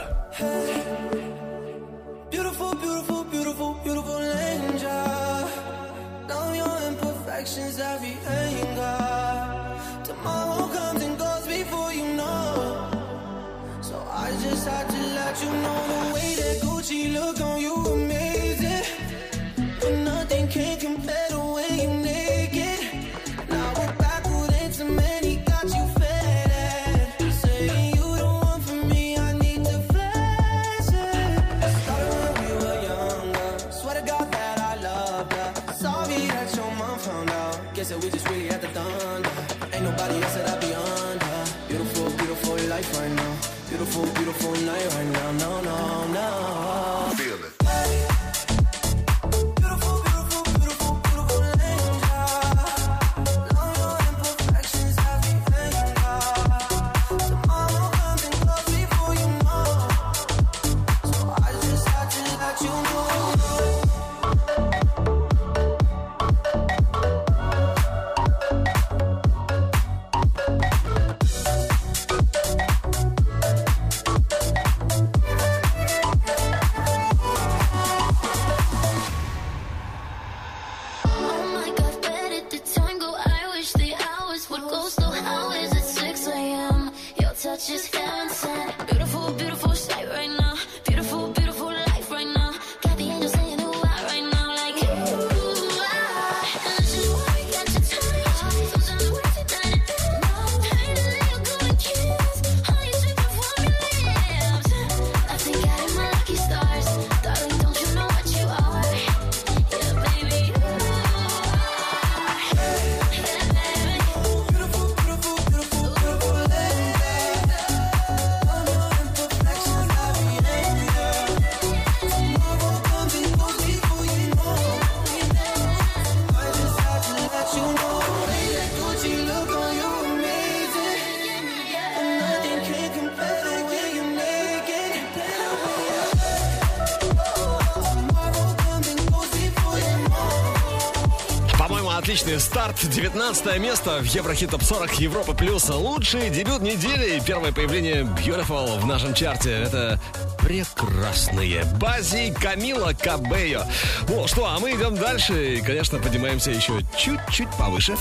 Ломбард. 142.73 142.95
19 142.95 143.59
место 143.59 143.99
в 143.99 144.05
Еврохит 144.05 144.51
Топ 144.51 144.63
40 144.63 144.99
Европа 144.99 145.33
Плюс. 145.33 145.69
Лучший 145.69 146.29
дебют 146.29 146.61
недели 146.61 147.17
и 147.17 147.21
первое 147.21 147.51
появление 147.51 148.03
Beautiful 148.03 148.79
в 148.79 148.85
нашем 148.85 149.13
чарте. 149.13 149.51
Это 149.51 149.99
прекрасные 150.39 151.63
Бази 151.79 152.33
Камила 152.39 152.93
Кабео. 152.93 153.63
Ну 154.07 154.27
что, 154.27 154.45
а 154.45 154.59
мы 154.59 154.71
идем 154.71 154.95
дальше 154.95 155.55
и, 155.55 155.61
конечно, 155.61 155.99
поднимаемся 155.99 156.51
еще 156.51 156.81
чуть-чуть 156.97 157.49
повыше. 157.57 157.95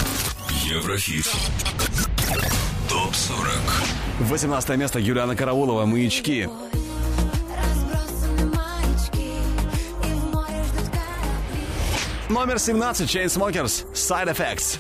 Еврохит. 0.65 1.29
Топ 2.89 3.15
40. 3.15 3.49
18 4.21 4.77
место 4.77 4.99
Юлиана 4.99 5.35
Караулова 5.35 5.87
«Маячки». 5.87 6.49
Номер 12.33 12.59
17 12.59 13.15
Chainsmokers 13.15 13.85
Side 13.93 14.35
Effects. 14.35 14.79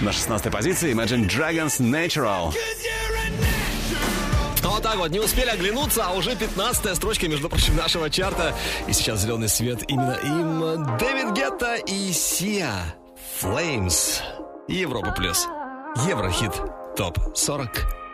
На 0.00 0.12
16 0.12 0.52
позиции 0.52 0.92
Imagine 0.94 1.28
Dragons 1.28 1.80
Natural. 1.80 2.54
Ну 4.62 4.70
Вот 4.70 4.82
так 4.84 4.96
вот, 4.96 5.10
не 5.10 5.18
успели 5.18 5.48
оглянуться, 5.48 6.04
а 6.06 6.12
уже 6.12 6.34
15-я 6.34 6.94
строчка, 6.94 7.26
между 7.26 7.48
прочим, 7.48 7.74
нашего 7.74 8.08
чарта. 8.10 8.54
И 8.86 8.92
сейчас 8.92 9.22
зеленый 9.22 9.48
свет 9.48 9.82
именно 9.88 10.12
им. 10.12 10.96
Дэвид 10.98 11.32
Гетта 11.32 11.74
и 11.74 12.12
Сиа. 12.12 12.94
Flames. 13.42 14.20
Европа 14.68 15.10
плюс. 15.10 15.48
Еврохит. 16.06 16.52
Топ 16.96 17.18
40. 17.34 18.05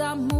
estamos 0.00 0.39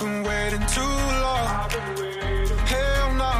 Been 0.00 0.22
waiting 0.24 0.64
too 0.66 0.80
long. 0.80 1.68
Hell 2.72 3.12
no, 3.20 3.32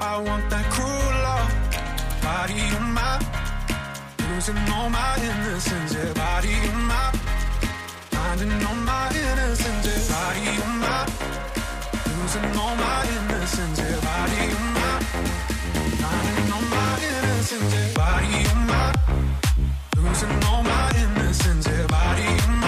I 0.00 0.22
want 0.26 0.48
that 0.48 0.64
cruel 0.72 1.12
love. 1.26 1.52
Body 2.22 2.60
on 2.78 2.86
my, 2.96 3.20
losing 4.30 4.56
all 4.72 4.88
my 4.88 5.16
innocence. 5.20 5.92
Yeah, 5.92 6.12
body 6.14 6.54
on 6.72 6.82
my, 6.88 7.12
finding 8.08 8.64
all 8.64 8.80
my 8.88 9.10
innocence. 9.10 9.84
Yeah, 9.84 10.00
body 10.08 10.48
on 10.64 10.74
my, 10.80 11.00
losing 12.16 12.56
all 12.56 12.74
my 12.74 13.04
innocence. 13.16 13.78
Yeah, 13.78 14.00
body 14.00 14.42
on 14.56 14.66
my, 14.78 14.92
finding 16.00 16.52
all 16.54 16.66
my 16.72 16.88
innocence. 17.04 17.74
Yeah, 17.74 17.92
body 18.00 18.32
on 18.48 18.60
my, 18.72 18.86
losing 19.98 20.44
all 20.48 20.62
my 20.62 20.88
innocence. 21.02 21.66
Yeah, 21.68 21.86
body 21.86 22.28
on 22.48 22.52
my, 22.60 22.67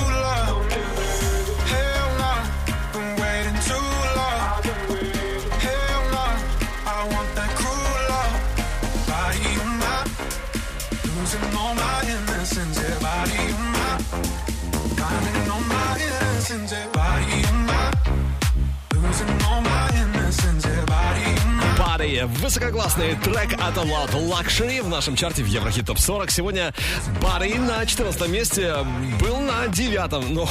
my. 22.21 22.31
Пари. 22.31 22.41
Высококлассный 22.41 23.15
трек 23.15 23.53
от 23.53 23.75
Loud 23.77 24.13
Luxury 24.13 24.81
в 24.81 24.89
нашем 24.89 25.15
чарте 25.15 25.43
в 25.43 25.47
Еврохит 25.47 25.87
Топ 25.87 25.99
40. 25.99 26.31
Сегодня 26.31 26.73
Барри 27.21 27.53
на 27.53 27.85
14 27.85 28.27
месте 28.27 28.75
был 29.19 29.37
на 29.37 29.67
девятом. 29.67 30.33
Но 30.33 30.43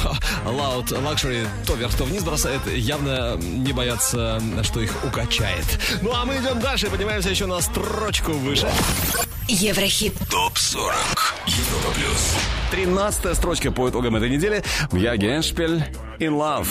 Loud 0.45 0.87
Luxury 0.89 1.47
то 1.65 1.75
вверх, 1.75 1.93
то 1.95 2.03
вниз 2.03 2.23
бросает. 2.23 2.61
Явно 2.67 3.35
не 3.37 3.73
боятся, 3.73 4.41
что 4.63 4.81
их 4.81 4.91
укачает. 5.05 5.65
Ну 6.01 6.11
а 6.13 6.25
мы 6.25 6.37
идем 6.37 6.59
дальше 6.59 6.87
и 6.87 6.89
поднимаемся 6.89 7.29
еще 7.29 7.45
на 7.45 7.61
строчку 7.61 8.31
выше. 8.31 8.69
Еврохит 9.47 10.13
ТОП 10.29 10.57
40. 10.57 10.93
Европа 11.47 11.93
плюс. 11.93 12.35
13 12.71 13.35
строчка 13.35 13.71
по 13.71 13.89
итогам 13.89 14.15
этой 14.15 14.29
недели. 14.29 14.63
Я 14.91 15.17
Геншпель 15.17 15.83
In 16.19 16.37
Love. 16.37 16.67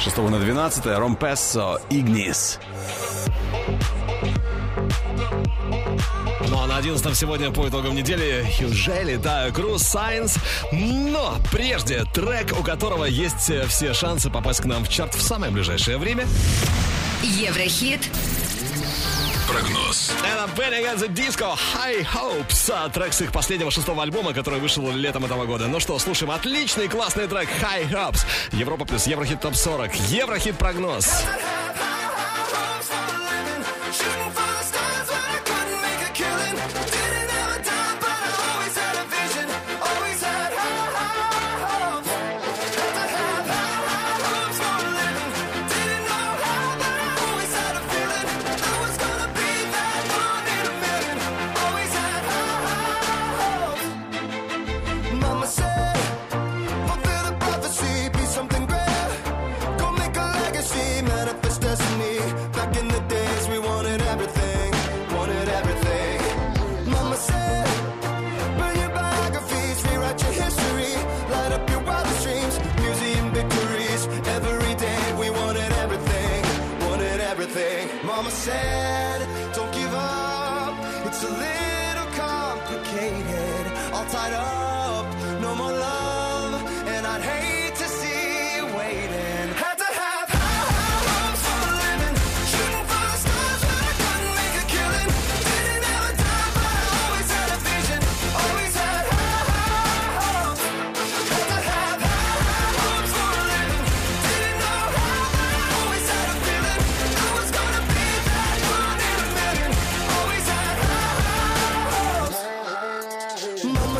6 0.00 0.16
на 0.16 0.38
12 0.38 0.86
Ром 0.96 1.14
Пессо 1.14 1.78
Игнис. 1.90 2.58
Ну 6.48 6.58
а 6.58 6.66
на 6.66 6.78
11 6.78 7.14
сегодня 7.14 7.50
по 7.50 7.68
итогам 7.68 7.94
недели 7.94 8.46
Хьюжели, 8.56 9.16
да, 9.16 9.50
Круз 9.50 9.82
Сайенс. 9.82 10.36
Но 10.72 11.36
прежде 11.52 12.04
трек, 12.14 12.58
у 12.58 12.62
которого 12.62 13.04
есть 13.04 13.52
все 13.68 13.92
шансы 13.92 14.30
попасть 14.30 14.62
к 14.62 14.64
нам 14.64 14.84
в 14.84 14.88
чарт 14.88 15.14
в 15.14 15.20
самое 15.20 15.52
ближайшее 15.52 15.98
время. 15.98 16.26
Еврохит 17.22 18.08
Прогноз. 19.50 20.12
Это 20.24 20.48
Benny 20.54 20.80
Against 20.80 21.08
the 21.08 21.12
Disco 21.12 21.56
High 21.74 22.06
Hopes. 22.14 22.70
а, 22.72 22.88
Трек 22.88 23.12
с 23.12 23.20
их 23.20 23.32
последнего 23.32 23.70
шестого 23.72 24.02
альбома, 24.04 24.32
который 24.32 24.60
вышел 24.60 24.88
летом 24.92 25.24
этого 25.24 25.44
года. 25.44 25.66
Ну 25.66 25.80
что, 25.80 25.98
слушаем 25.98 26.30
отличный 26.30 26.86
классный 26.86 27.26
трек 27.26 27.48
High 27.60 27.90
Hopes. 27.90 28.24
Европа 28.52 28.84
плюс 28.84 29.08
Еврохит 29.08 29.40
Топ 29.40 29.56
40. 29.56 29.92
Еврохит 30.10 30.56
прогноз. 30.56 31.04
Shooting 31.04 31.99
I'm 78.20 78.26
a 78.26 78.30
sad 78.30 78.89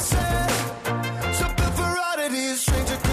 myself. 0.01 0.83
Jumping 1.39 1.73
for 1.77 1.95
oddities, 2.13 2.61
stranger. 2.61 3.10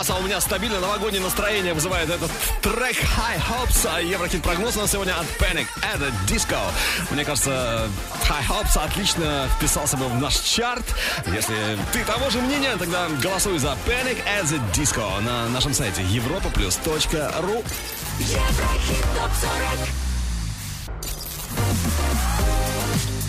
раз, 0.00 0.10
а 0.10 0.16
у 0.16 0.22
меня 0.22 0.40
стабильно 0.40 0.80
новогоднее 0.80 1.22
настроение 1.22 1.74
вызывает 1.74 2.08
этот 2.08 2.30
трек 2.62 2.96
High 2.96 3.40
Hopes. 3.48 3.86
А 3.92 4.00
Еврохит 4.00 4.42
прогноз 4.42 4.76
на 4.76 4.86
сегодня 4.86 5.12
от 5.12 5.26
Panic 5.38 5.66
at 5.82 5.98
the 5.98 6.10
Disco. 6.26 6.58
Мне 7.10 7.24
кажется, 7.24 7.88
High 8.28 8.46
Hopes 8.48 8.82
отлично 8.82 9.48
вписался 9.56 9.96
бы 9.98 10.06
в 10.06 10.14
наш 10.14 10.36
чарт. 10.36 10.84
Если 11.26 11.54
ты 11.92 12.02
того 12.04 12.30
же 12.30 12.40
мнения, 12.40 12.76
тогда 12.78 13.08
голосуй 13.22 13.58
за 13.58 13.76
Panic 13.86 14.18
at 14.24 14.44
the 14.44 14.60
Disco 14.72 15.20
на 15.20 15.48
нашем 15.48 15.74
сайте 15.74 16.02
europaplus.ru. 16.02 17.64
Еврохит 18.18 19.04
топ 19.16 19.30
40. 19.40 19.54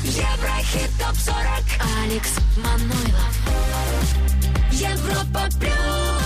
Еврохит 0.04 0.92
топ 0.98 1.16
40. 1.18 1.38
Алекс 2.04 2.32
Манойлов. 2.58 3.36
Европа 4.72 5.50
плюс. 5.60 6.21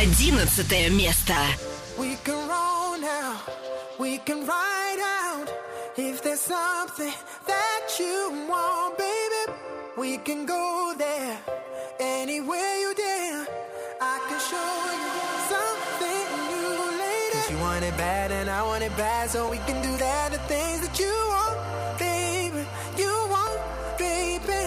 Одиннадцатое 0.00 0.90
место. 0.90 1.34
We 1.98 2.16
can 2.22 2.36
roll 2.48 2.98
now, 3.00 3.34
we 3.98 4.18
can 4.18 4.46
ride 4.46 5.00
out. 5.00 5.48
If 5.96 6.22
there's 6.22 6.40
something 6.40 7.12
that 7.48 7.98
you 7.98 8.46
want, 8.48 8.96
baby, 8.96 9.52
we 9.96 10.18
can 10.18 10.46
go 10.46 10.94
there. 10.96 11.36
Anywhere 11.98 12.76
you 12.78 12.94
dare, 12.94 13.44
I 14.00 14.20
can 14.28 14.38
show 14.38 14.72
you 15.02 15.10
something 15.50 16.26
new 16.46 16.78
later. 17.02 17.42
Cause 17.42 17.50
you 17.50 17.58
want 17.58 17.84
it 17.84 17.96
bad 17.96 18.30
and 18.30 18.48
I 18.48 18.62
want 18.62 18.84
it 18.84 18.96
bad, 18.96 19.30
so 19.30 19.50
we 19.50 19.58
can 19.66 19.82
do 19.82 19.96
that. 19.96 20.30
The 20.30 20.38
things 20.46 20.80
that 20.86 20.96
you 20.96 21.12
want, 21.34 21.98
baby, 21.98 22.64
you 22.96 23.12
want, 23.34 23.58
baby. 23.98 24.62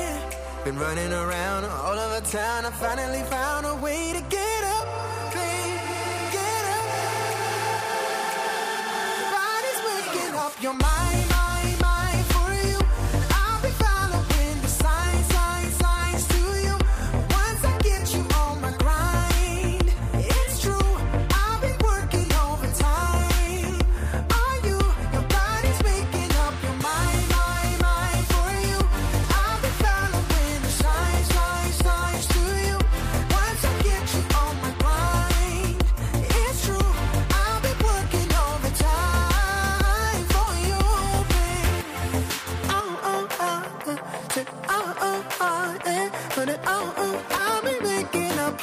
Been 0.65 0.77
running 0.77 1.13
around 1.13 1.63
all 1.63 1.97
over 1.97 2.19
town, 2.19 2.65
I 2.65 2.71
finally 2.71 3.23
found 3.29 3.65
a 3.65 3.75
way 3.75 4.11
to 4.11 4.21
get 4.29 4.63
it. 4.65 4.70
up 10.41 10.59
your 10.59 10.73
mind. 10.73 11.20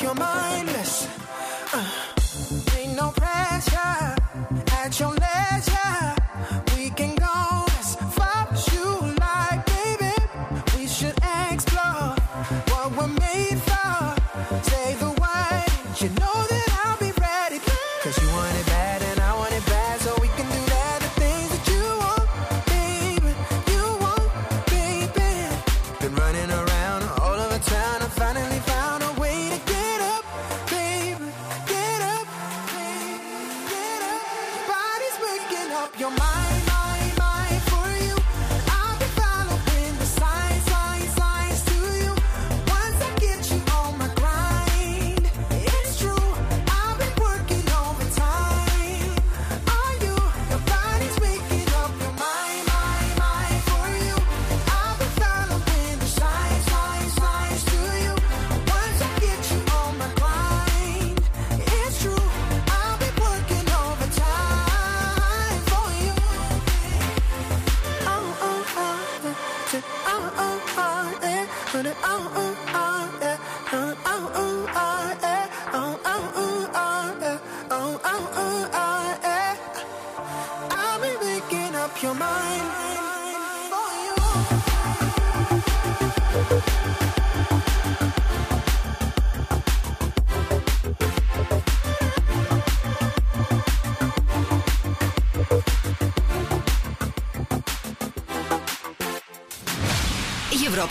your 0.08 0.14
mind. 0.14 0.77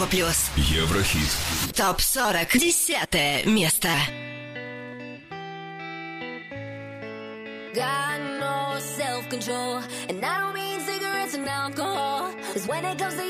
плюс. 0.09 0.49
Еврохит. 0.55 1.29
Топ 1.75 1.99
40. 2.01 2.57
Десятое 2.57 3.43
место. 3.45 3.89
Got 7.75 8.19
no 8.39 8.79
self-control 8.79 9.81
And 10.09 10.25
I 10.25 10.39
don't 10.41 10.53
mean 10.55 10.79
cigarettes 10.79 11.35
and 11.35 11.47
alcohol 11.47 12.33
Cause 12.53 12.67
when 12.67 12.83
it 12.83 12.97
comes 12.97 13.13
to 13.13 13.26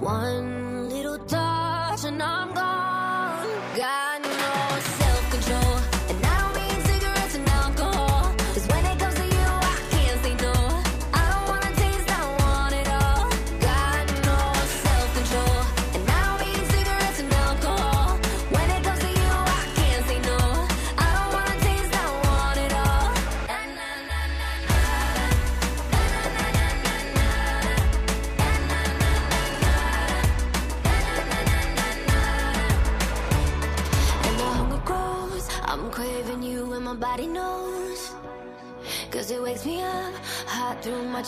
One 0.00 0.55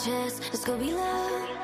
chest. 0.05 0.41
It's 0.53 0.63
gonna 0.63 0.79
be 0.79 0.93
love. 0.93 1.58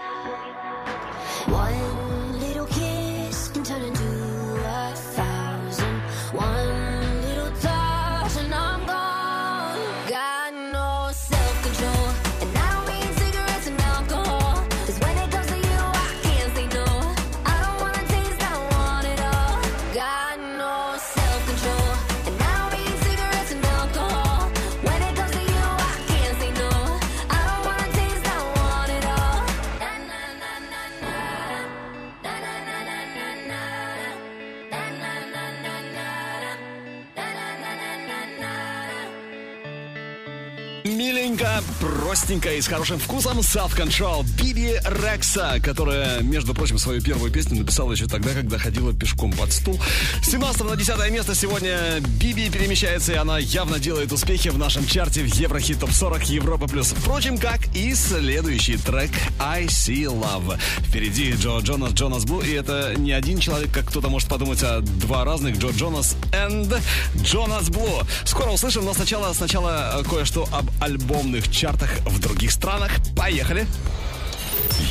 Простенько 42.25 42.51
и 42.55 42.59
с 42.59 42.65
хорошим 42.65 42.97
вкусом 42.97 43.37
Self-Control 43.37 44.25
Биби 44.35 44.79
Рекса, 44.83 45.59
которая, 45.63 46.21
между 46.21 46.55
прочим, 46.55 46.79
свою 46.79 46.99
первую 46.99 47.31
песню 47.31 47.59
написала 47.59 47.91
еще 47.91 48.07
тогда, 48.07 48.31
когда 48.31 48.57
ходила 48.57 48.95
пешком 48.95 49.31
под 49.31 49.53
стул. 49.53 49.79
С 50.23 50.31
17 50.31 50.63
на 50.63 50.75
10 50.75 51.11
место 51.11 51.35
сегодня 51.35 51.99
Биби 52.19 52.49
перемещается, 52.49 53.13
и 53.13 53.15
она 53.15 53.37
явно 53.37 53.77
делает 53.77 54.11
успехи 54.11 54.49
в 54.49 54.57
нашем 54.57 54.87
чарте 54.87 55.21
в 55.21 55.27
Еврохит 55.35 55.79
Топ 55.79 55.91
40 55.91 56.23
Европа 56.29 56.67
Плюс. 56.67 56.95
Впрочем, 56.97 57.37
как 57.37 57.59
и 57.75 57.93
следующий 57.93 58.77
трек 58.77 59.11
I 59.39 59.65
See 59.65 60.05
Love. 60.05 60.59
Впереди 60.79 61.33
Джо 61.33 61.59
Джонас, 61.59 61.91
Джонас 61.91 62.25
Блу, 62.25 62.41
и 62.41 62.53
это 62.53 62.95
не 62.97 63.11
один 63.11 63.37
человек, 63.37 63.71
как 63.71 63.85
кто-то 63.85 64.09
может 64.09 64.29
подумать, 64.29 64.63
а 64.63 64.81
два 64.81 65.25
разных 65.25 65.59
Джо 65.59 65.69
Джонас 65.69 66.15
and 66.31 66.75
Джонас 67.21 67.69
Блу. 67.69 68.01
Скоро 68.23 68.49
услышим, 68.49 68.83
но 68.83 68.95
сначала, 68.95 69.31
сначала 69.33 69.99
э, 69.99 70.03
кое-что 70.09 70.49
об 70.51 70.71
альбомных 70.81 71.51
чартах 71.51 71.91
в 72.14 72.14
других 72.19 72.51
странах. 72.51 72.91
Поехали! 73.15 73.67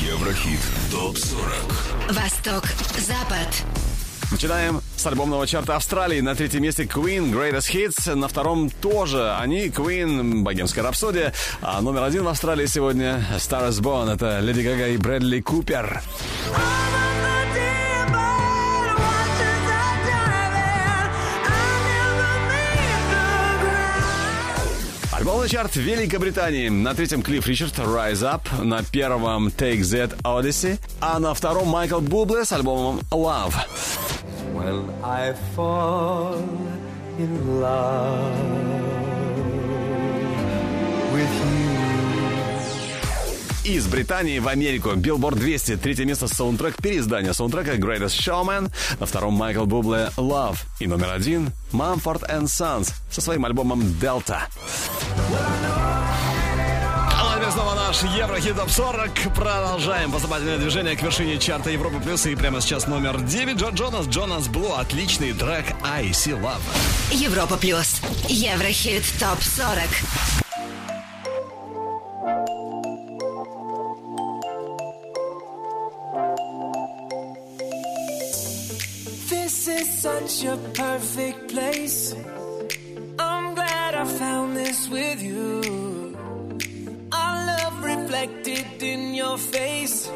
Еврохит 0.02 0.60
ТОП-40 0.90 2.12
Восток, 2.12 2.64
Запад. 2.98 3.48
Начинаем 4.30 4.80
с 4.96 5.06
альбомного 5.06 5.46
чарта 5.46 5.76
Австралии. 5.76 6.20
На 6.20 6.34
третьем 6.34 6.62
месте 6.62 6.84
Queen 6.84 7.32
Greatest 7.32 7.72
Hits. 7.72 8.14
На 8.14 8.28
втором 8.28 8.70
тоже 8.70 9.34
они 9.34 9.68
Queen 9.68 10.42
Богемская 10.42 10.82
рапсодия. 10.82 11.32
А 11.60 11.80
номер 11.80 12.02
один 12.02 12.24
в 12.24 12.28
Австралии 12.28 12.66
сегодня 12.66 13.24
Star 13.36 13.68
is 13.68 13.80
Born. 13.80 14.12
Это 14.12 14.40
Леди 14.40 14.62
Гага 14.62 14.88
и 14.88 14.96
Брэдли 14.96 15.40
Купер. 15.40 16.02
Альбомный 25.24 25.48
чарт 25.48 25.74
Великобритании. 25.76 26.68
На 26.68 26.92
третьем 26.92 27.22
Клифф 27.22 27.46
Ричард 27.46 27.78
Rise 27.78 28.20
Up. 28.30 28.62
На 28.62 28.82
первом 28.82 29.48
Take 29.48 29.80
That 29.80 30.20
Odyssey. 30.20 30.78
А 31.01 31.18
на 31.18 31.32
втором 31.32 31.68
Майкл 31.68 32.01
Бубле 32.01 32.44
с 32.44 32.52
альбомом 32.52 33.01
Love. 33.10 33.55
When 34.52 34.84
I 35.02 35.34
fall 35.56 36.36
in 37.18 37.59
love 37.59 38.34
with 41.14 41.30
you. 41.42 41.74
Из 43.64 43.86
Британии 43.86 44.40
в 44.40 44.48
Америку. 44.48 44.90
Billboard 44.90 45.36
200. 45.36 45.78
Третье 45.78 46.05
место 46.05 46.28
саундтрек 46.28 46.76
переиздания 46.76 47.32
саундтрека 47.32 47.76
Greatest 47.76 48.09
Showman. 48.09 48.70
На 49.01 49.06
втором 49.06 49.32
Майкл 49.32 49.64
Бубле 49.64 50.10
Love. 50.18 50.59
И 50.80 50.86
номер 50.86 51.12
один 51.12 51.51
Mumford 51.72 52.28
Sons 52.42 52.92
со 53.10 53.22
своим 53.22 53.46
альбомом 53.46 53.80
Delta. 53.80 54.40
Снова 57.55 57.74
наш 57.77 58.02
Еврохит 58.02 58.56
Топ 58.56 58.69
40. 58.69 59.32
Продолжаем 59.32 60.11
поступательное 60.11 60.59
движение 60.59 60.97
к 60.97 61.02
вершине 61.02 61.39
чарта 61.39 61.70
Европы 61.70 62.01
Плюс. 62.01 62.27
И 62.27 62.35
прямо 62.35 62.61
сейчас 62.61 62.89
номер 62.89 63.20
9 63.20 63.56
Джо 63.56 63.69
Джонас, 63.69 64.09
Джонас 64.09 64.48
Блу. 64.48 64.73
Отличный 64.73 65.32
трек 65.32 65.66
I 65.85 66.09
See 66.09 66.36
Love. 66.36 66.61
Европа 67.12 67.56
плюс. 67.56 68.01
Еврохит 68.28 69.05
топ 69.20 69.40
40. 69.40 69.85
This 79.31 79.69
is 79.69 80.02
such 80.02 80.44
a 80.44 80.56
perfect 80.73 81.52
place. 81.52 82.16
This 84.74 84.88
with 84.88 85.22
you. 85.22 86.16
Our 87.12 87.46
love 87.46 87.76
reflected 87.84 88.82
in 88.82 89.14
your 89.14 89.38
face. 89.38 90.10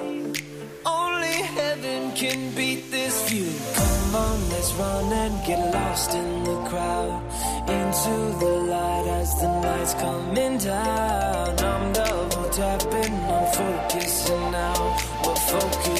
Only 0.85 1.36
heaven 1.59 2.10
can 2.16 2.51
beat 2.56 2.90
this 2.90 3.30
view. 3.30 3.52
Come 3.76 4.16
on, 4.16 4.51
let's 4.51 4.72
run 4.72 5.12
and 5.12 5.47
get 5.47 5.60
lost 5.72 6.12
in 6.12 6.43
the 6.43 6.59
crowd. 6.70 7.22
Into 7.68 8.16
the 8.43 8.55
light 8.72 9.06
as 9.20 9.30
the 9.40 9.60
night's 9.60 9.94
coming 9.94 10.59
down. 10.59 11.51
I'm 11.72 11.93
double 11.93 12.48
tapping, 12.51 13.14
I'm 13.36 13.47
focusing 13.60 14.51
now. 14.51 14.98
We're 15.24 15.36
focusing 15.55 15.97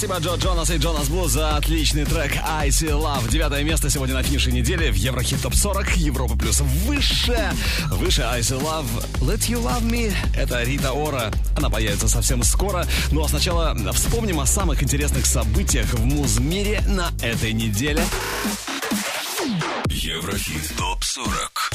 Спасибо 0.00 0.18
Джо 0.18 0.36
Джонас 0.36 0.70
и 0.70 0.78
Джонас 0.78 1.08
Блу 1.10 1.28
за 1.28 1.56
отличный 1.56 2.06
трек 2.06 2.32
I 2.42 2.70
See 2.70 2.88
Love. 2.88 3.30
Девятое 3.30 3.62
место 3.64 3.90
сегодня 3.90 4.14
на 4.14 4.22
финише 4.22 4.50
недели 4.50 4.90
в 4.90 4.94
Еврохит 4.94 5.42
Топ 5.42 5.54
40 5.54 5.98
Европа 5.98 6.38
Плюс. 6.38 6.62
Выше, 6.86 7.52
выше 7.90 8.22
I 8.22 8.40
See 8.40 8.58
Love 8.58 8.86
Let 9.20 9.40
You 9.50 9.62
Love 9.62 9.82
Me. 9.82 10.10
Это 10.34 10.62
Рита 10.62 10.92
Ора. 10.92 11.30
Она 11.54 11.68
появится 11.68 12.08
совсем 12.08 12.42
скоро. 12.44 12.86
Ну 13.10 13.22
а 13.22 13.28
сначала 13.28 13.76
вспомним 13.92 14.40
о 14.40 14.46
самых 14.46 14.82
интересных 14.82 15.26
событиях 15.26 15.92
в 15.92 16.02
музмире 16.06 16.82
на 16.86 17.12
этой 17.20 17.52
неделе. 17.52 18.02
Еврохит 19.90 20.66
ТОП-40 20.78 21.74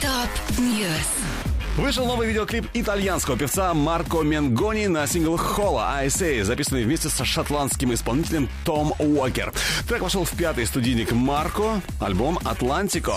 Top 0.00 0.58
News. 0.58 1.45
Вышел 1.76 2.06
новый 2.06 2.28
видеоклип 2.28 2.66
итальянского 2.72 3.36
певца 3.36 3.74
Марко 3.74 4.22
Менгони 4.22 4.86
на 4.86 5.06
сингл 5.06 5.36
Hola 5.36 5.92
I 5.96 6.06
Say, 6.06 6.42
записанный 6.42 6.84
вместе 6.84 7.10
со 7.10 7.26
шотландским 7.26 7.92
исполнителем 7.92 8.48
Том 8.64 8.94
Уокер. 8.98 9.52
Трек 9.86 10.00
вошел 10.00 10.24
в 10.24 10.30
пятый 10.30 10.64
студийник 10.64 11.12
Марко, 11.12 11.82
альбом 12.00 12.38
«Атлантико». 12.44 13.16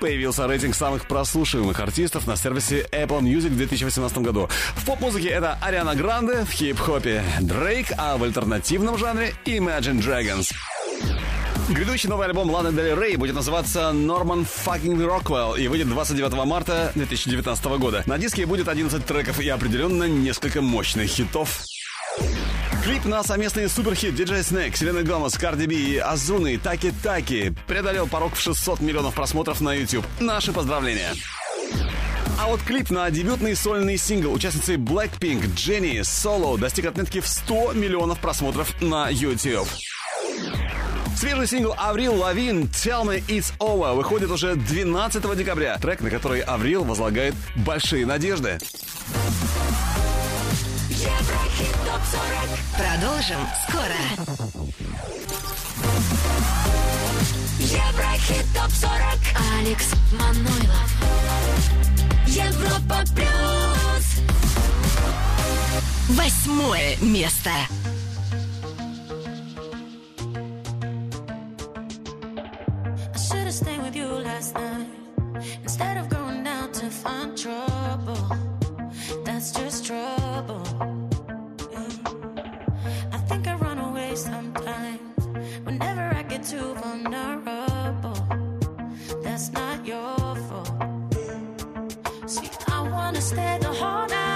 Появился 0.00 0.46
рейтинг 0.46 0.74
самых 0.74 1.06
прослушиваемых 1.06 1.78
артистов 1.80 2.26
на 2.26 2.36
сервисе 2.36 2.86
Apple 2.92 3.20
Music 3.20 3.50
в 3.50 3.56
2018 3.56 4.18
году. 4.18 4.48
В 4.74 4.84
поп-музыке 4.86 5.28
это 5.28 5.58
Ариана 5.60 5.94
Гранде, 5.94 6.44
в 6.44 6.50
хип-хопе 6.50 7.22
Дрейк, 7.40 7.88
а 7.98 8.16
в 8.16 8.24
альтернативном 8.24 8.96
жанре 8.96 9.34
Imagine 9.44 10.00
Dragons. 10.00 10.52
Грядущий 11.68 12.08
новый 12.08 12.28
альбом 12.28 12.48
Ланы 12.48 12.70
Дель 12.72 12.94
Рей 12.94 13.16
будет 13.16 13.34
называться 13.34 13.90
Норман 13.90 14.42
Fucking 14.42 14.98
Rockwell 15.04 15.58
и 15.58 15.66
выйдет 15.66 15.88
29 15.88 16.32
марта 16.46 16.92
2019 16.94 17.64
года. 17.78 18.04
На 18.06 18.18
диске 18.18 18.46
будет 18.46 18.68
11 18.68 19.04
треков 19.04 19.40
и 19.40 19.48
определенно 19.48 20.04
несколько 20.04 20.62
мощных 20.62 21.10
хитов. 21.10 21.64
Клип 22.84 23.04
на 23.04 23.24
совместный 23.24 23.68
суперхит 23.68 24.14
DJ 24.14 24.40
Snake, 24.42 24.76
Селена 24.76 25.02
Гомес, 25.02 25.36
Карди 25.36 25.66
Би 25.66 25.94
и 25.94 25.98
Азуны 25.98 26.56
Таки 26.56 26.92
Таки 27.02 27.52
преодолел 27.66 28.06
порог 28.06 28.34
в 28.36 28.40
600 28.40 28.80
миллионов 28.80 29.14
просмотров 29.14 29.60
на 29.60 29.74
YouTube. 29.74 30.04
Наши 30.20 30.52
поздравления! 30.52 31.14
А 32.38 32.46
вот 32.46 32.62
клип 32.62 32.90
на 32.90 33.10
дебютный 33.10 33.56
сольный 33.56 33.96
сингл 33.96 34.32
участницы 34.32 34.74
Blackpink 34.74 35.54
Jenny 35.56 36.00
Solo 36.02 36.58
достиг 36.58 36.86
отметки 36.86 37.20
в 37.20 37.26
100 37.26 37.72
миллионов 37.72 38.20
просмотров 38.20 38.80
на 38.80 39.08
YouTube. 39.08 39.66
Свежий 41.16 41.46
сингл 41.46 41.74
Аврил 41.78 42.14
Лавин 42.14 42.64
«Tell 42.64 43.04
Me 43.04 43.24
It's 43.26 43.50
Over» 43.58 43.94
выходит 43.94 44.30
уже 44.30 44.54
12 44.54 45.36
декабря. 45.36 45.78
Трек, 45.78 46.02
на 46.02 46.10
который 46.10 46.40
Аврил 46.40 46.84
возлагает 46.84 47.34
большие 47.54 48.04
надежды. 48.04 48.58
Еврохит 50.90 51.72
Топ 51.86 52.02
40. 52.04 52.20
Продолжим 52.76 53.38
скоро. 53.66 53.96
Еврохит 57.60 58.46
Топ 58.54 58.70
40. 58.70 58.92
Алекс 59.58 59.94
Манойлов. 60.12 60.92
Европа 62.26 63.02
Плюс. 63.14 64.06
Восьмое 66.10 66.96
место. 67.00 67.50
Should 73.56 73.82
with 73.82 73.96
you 73.96 74.06
last 74.06 74.54
night 74.54 74.86
instead 75.62 75.96
of 75.96 76.10
going 76.10 76.46
out 76.46 76.74
to 76.74 76.90
find 76.90 77.38
trouble. 77.38 78.18
That's 79.24 79.50
just 79.50 79.86
trouble. 79.86 80.62
Yeah. 81.72 81.88
I 83.12 83.18
think 83.28 83.48
I 83.48 83.54
run 83.54 83.78
away 83.78 84.14
sometimes 84.14 85.26
whenever 85.64 86.02
I 86.02 86.22
get 86.24 86.44
too 86.44 86.74
vulnerable. 86.74 88.20
That's 89.22 89.50
not 89.52 89.86
your 89.86 90.36
fault. 90.48 90.72
See, 92.26 92.50
I 92.68 92.82
wanna 92.82 93.22
stay 93.22 93.56
the 93.58 93.72
whole 93.72 94.06
night. 94.06 94.35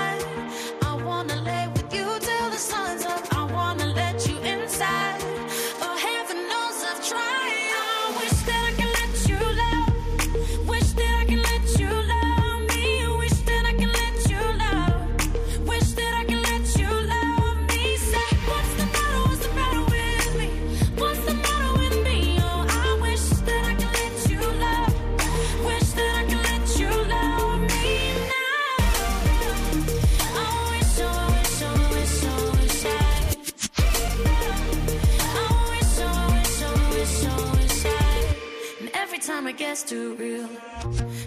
Time 39.70 39.76
it 39.76 39.78
gets 39.78 39.82
too 39.82 40.14
real, 40.14 40.48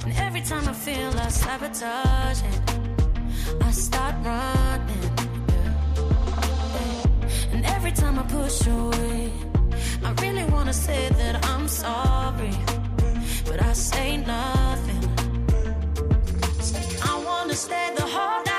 and 0.06 0.14
every 0.18 0.41
time 0.41 0.68
I 0.68 0.74
feel 0.74 1.10
I 1.20 1.30
sabotage 1.30 2.41
I 3.61 3.72
start 3.72 4.15
running. 4.24 5.11
And 7.53 7.65
every 7.65 7.91
time 7.91 8.20
I 8.20 8.24
push 8.24 8.68
away, 8.68 9.32
I 10.03 10.11
really 10.22 10.45
wanna 10.45 10.74
say 10.74 11.10
that 11.10 11.45
I'm 11.45 11.68
sorry, 11.68 12.56
but 13.45 13.61
I 13.61 13.74
say 13.74 14.18
nothing. 14.18 15.03
I 17.03 17.24
wanna 17.26 17.56
stay 17.56 17.94
the 17.95 18.06
whole 18.06 18.44
night. 18.44 18.52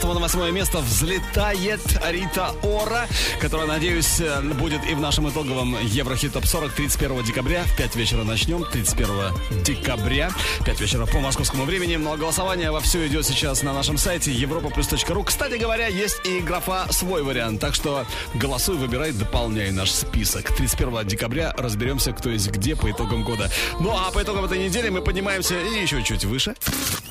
15 0.00 0.34
на 0.34 0.44
8 0.44 0.54
место 0.54 0.78
взлетает 0.78 1.80
Рита 2.08 2.54
Ора, 2.62 3.06
которая, 3.38 3.66
надеюсь, 3.66 4.20
э, 4.20 4.40
будет 4.40 4.80
и 4.88 4.94
в 4.94 5.00
нашем 5.00 5.28
итоговом 5.28 5.76
Еврохит 5.82 6.32
Топ 6.32 6.46
40 6.46 6.72
31 6.72 7.22
декабря. 7.22 7.64
В 7.64 7.76
5 7.76 7.96
вечера 7.96 8.24
начнем. 8.24 8.64
31 8.64 9.62
декабря. 9.62 10.30
5 10.64 10.80
вечера 10.80 11.04
по 11.04 11.20
московскому 11.20 11.64
времени. 11.64 11.96
Но 11.96 12.16
голосование 12.16 12.70
вовсю 12.70 13.06
идет 13.06 13.26
сейчас 13.26 13.62
на 13.62 13.74
нашем 13.74 13.98
сайте 13.98 14.32
europaplus.ru. 14.32 15.22
Кстати 15.22 15.56
говоря, 15.56 15.88
есть 15.88 16.20
и 16.24 16.40
графа 16.40 16.86
«Свой 16.90 17.22
вариант». 17.22 17.60
Так 17.60 17.74
что 17.74 18.06
голосуй, 18.34 18.76
выбирай, 18.76 19.12
дополняй 19.12 19.70
наш 19.70 19.90
список. 19.90 20.54
31 20.54 21.06
декабря 21.06 21.54
разберемся, 21.58 22.12
кто 22.12 22.30
есть 22.30 22.50
где 22.50 22.74
по 22.74 22.90
итогам 22.90 23.22
года. 23.22 23.50
Ну 23.80 23.90
а 23.94 24.10
по 24.12 24.22
итогам 24.22 24.46
этой 24.46 24.64
недели 24.64 24.88
мы 24.88 25.02
поднимаемся 25.02 25.56
еще 25.56 26.02
чуть 26.02 26.24
выше. 26.24 26.54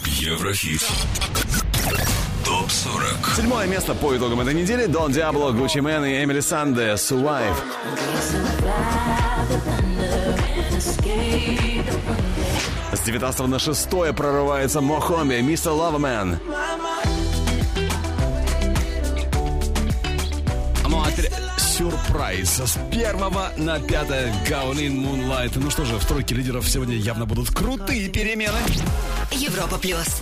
Еврохит. 0.05 0.81
40. 3.19 3.35
Седьмое 3.35 3.67
место 3.67 3.93
по 3.93 4.15
итогам 4.15 4.41
этой 4.41 4.53
недели. 4.53 4.85
Дон 4.85 5.11
Диабло, 5.11 5.51
Гуччи 5.51 5.79
Мэн 5.79 6.05
и 6.05 6.23
Эмили 6.23 6.39
Санде 6.39 6.93
«Survive». 6.93 7.55
С 12.93 12.99
19 13.01 13.47
на 13.47 13.59
6 13.59 13.89
прорывается 14.15 14.81
Мохомби, 14.81 15.35
Мистер 15.41 15.71
Лавамен. 15.71 16.39
Ну 20.87 21.01
а 21.01 21.59
сюрприз. 21.59 22.49
С 22.49 22.77
первого 22.91 23.51
на 23.57 23.79
пятое 23.79 24.33
Гаунин 24.49 25.05
Moonlight. 25.05 25.53
Ну 25.55 25.69
что 25.69 25.85
же, 25.85 25.97
в 25.97 26.05
тройке 26.05 26.35
лидеров 26.35 26.67
сегодня 26.67 26.95
явно 26.95 27.25
будут 27.25 27.49
крутые 27.51 28.09
перемены. 28.09 28.57
Европа 29.31 29.77
плюс. 29.77 30.21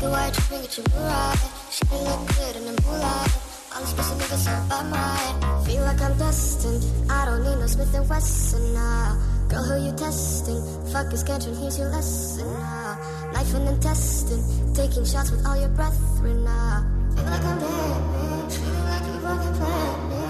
You 0.00 0.08
tripping, 0.32 0.62
get 0.62 0.78
your 0.78 0.86
your 0.94 1.02
right. 1.04 1.36
Should 1.70 1.92
look 1.92 2.26
good 2.28 2.56
in 2.56 2.64
the 2.64 2.82
moonlight. 2.82 3.32
All 3.74 3.80
these 3.80 3.92
pussy 3.92 4.14
niggas 4.14 4.46
bad, 4.68 4.86
my 4.88 5.64
Feel 5.66 5.82
like 5.82 6.00
I'm 6.00 6.16
destined. 6.16 7.10
I 7.10 7.26
don't 7.26 7.42
need 7.44 7.58
no 7.60 7.66
Smith 7.66 7.94
and 7.94 8.08
Wesson 8.08 8.72
now. 8.72 9.18
Girl, 9.50 9.62
who 9.62 9.84
you 9.84 9.92
testing? 9.92 10.62
Fuck 10.90 11.12
is 11.12 11.22
Gantron, 11.22 11.60
here's 11.60 11.78
your 11.78 11.88
lesson 11.90 12.46
now. 12.46 12.98
Knife 13.34 13.54
and 13.54 13.68
intestine, 13.68 14.42
taking 14.74 15.04
shots 15.04 15.30
with 15.32 15.44
all 15.46 15.60
your 15.60 15.68
brethren 15.68 16.44
now. 16.44 16.86
Feel 17.14 17.24
like 17.24 17.44
I'm 17.44 17.58
dead, 17.60 18.52
feel 18.52 18.84
like 18.88 19.04
you 19.04 19.20
fucking 19.20 19.54
me. 20.08 20.24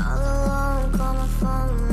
All 0.00 0.18
alone, 0.24 0.96
call 0.96 1.14
my 1.14 1.26
phone, 1.36 1.87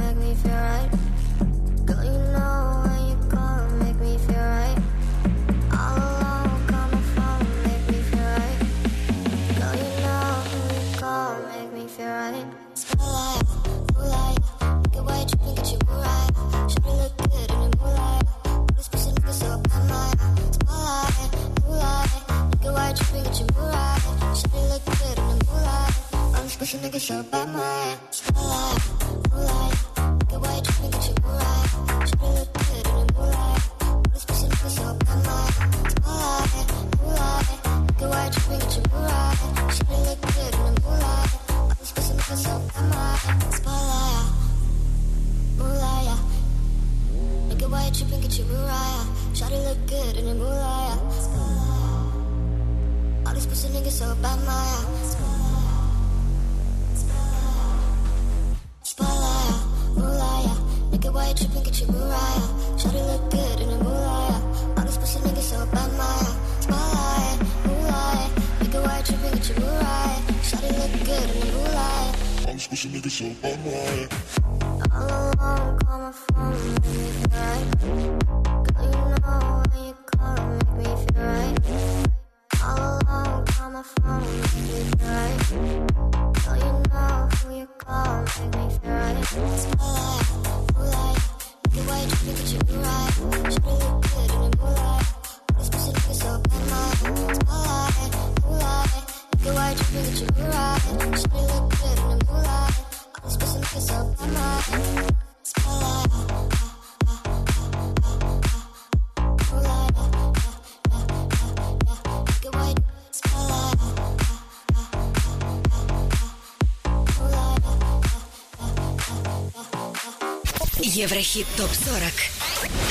Еврохит 120.95 121.47
топ 121.57 121.71
40. 121.71 122.13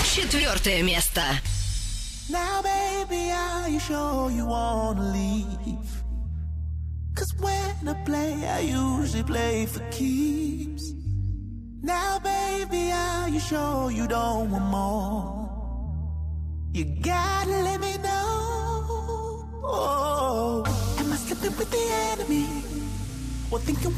Четвертое 0.03 0.83
место. 0.83 1.21
Now, 2.29 2.61
baby, 2.61 3.31
are 3.31 3.69
you 3.69 3.79
sure 3.79 4.29
you 4.29 4.45
wanna 4.45 5.11
leave? 5.11 6.03
Cause 7.15 7.33
when 7.39 7.87
I 7.87 7.93
play, 8.05 8.35
I 8.47 8.59
usually 8.59 9.23
play 9.23 9.65
for 9.65 9.79
keeps. 9.89 10.93
Now, 11.81 12.19
baby, 12.19 12.91
are 12.91 13.29
you 13.29 13.39
sure 13.39 13.89
you 13.89 14.07
don't 14.07 14.51
want 14.51 14.65
more? 14.65 15.49
You 16.71 16.85
gotta 17.01 17.63
let 17.63 17.81
me 17.81 17.97
know. 17.97 19.49
Oh, 19.63 20.63
am 20.99 21.11
I 21.11 21.15
slipping 21.15 21.57
with 21.57 21.71
the 21.71 21.85
enemy? 22.11 22.45
Or 23.49 23.59
thinking 23.59 23.95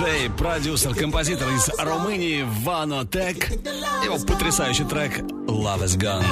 Диджей, 0.00 0.30
продюсер, 0.30 0.94
композитор 0.94 1.48
из 1.50 1.68
Румынии 1.78 2.42
Вано 2.62 3.06
Тек. 3.06 3.50
Его 4.02 4.18
потрясающий 4.18 4.84
трек 4.84 5.18
Love 5.18 5.84
is 5.84 5.98
Gone. 5.98 6.24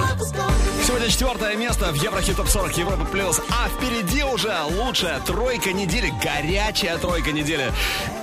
Сегодня 0.86 1.08
четвертое 1.10 1.54
место 1.54 1.92
в 1.92 2.02
Еврохит 2.02 2.36
Топ 2.36 2.48
40 2.48 2.78
Европа 2.78 3.04
Плюс. 3.04 3.40
А 3.50 3.68
впереди 3.68 4.22
уже 4.22 4.54
лучшая 4.70 5.20
тройка 5.20 5.72
недели, 5.72 6.10
горячая 6.22 6.96
тройка 6.96 7.32
недели. 7.32 7.70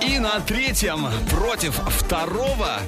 И 0.02 0.18
на 0.18 0.40
третьем 0.40 1.06
против 1.30 1.74
второго 1.74 2.80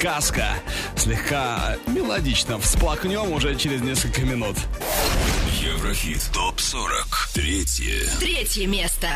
Каска. 0.00 0.54
Слегка 0.96 1.76
мелодично 1.86 2.58
всплакнем 2.58 3.30
уже 3.32 3.56
через 3.56 3.82
несколько 3.82 4.22
минут. 4.22 4.56
Еврохит 5.60 6.30
ТОП-40. 6.32 7.34
Третье. 7.34 8.08
Третье 8.20 8.66
место. 8.66 9.08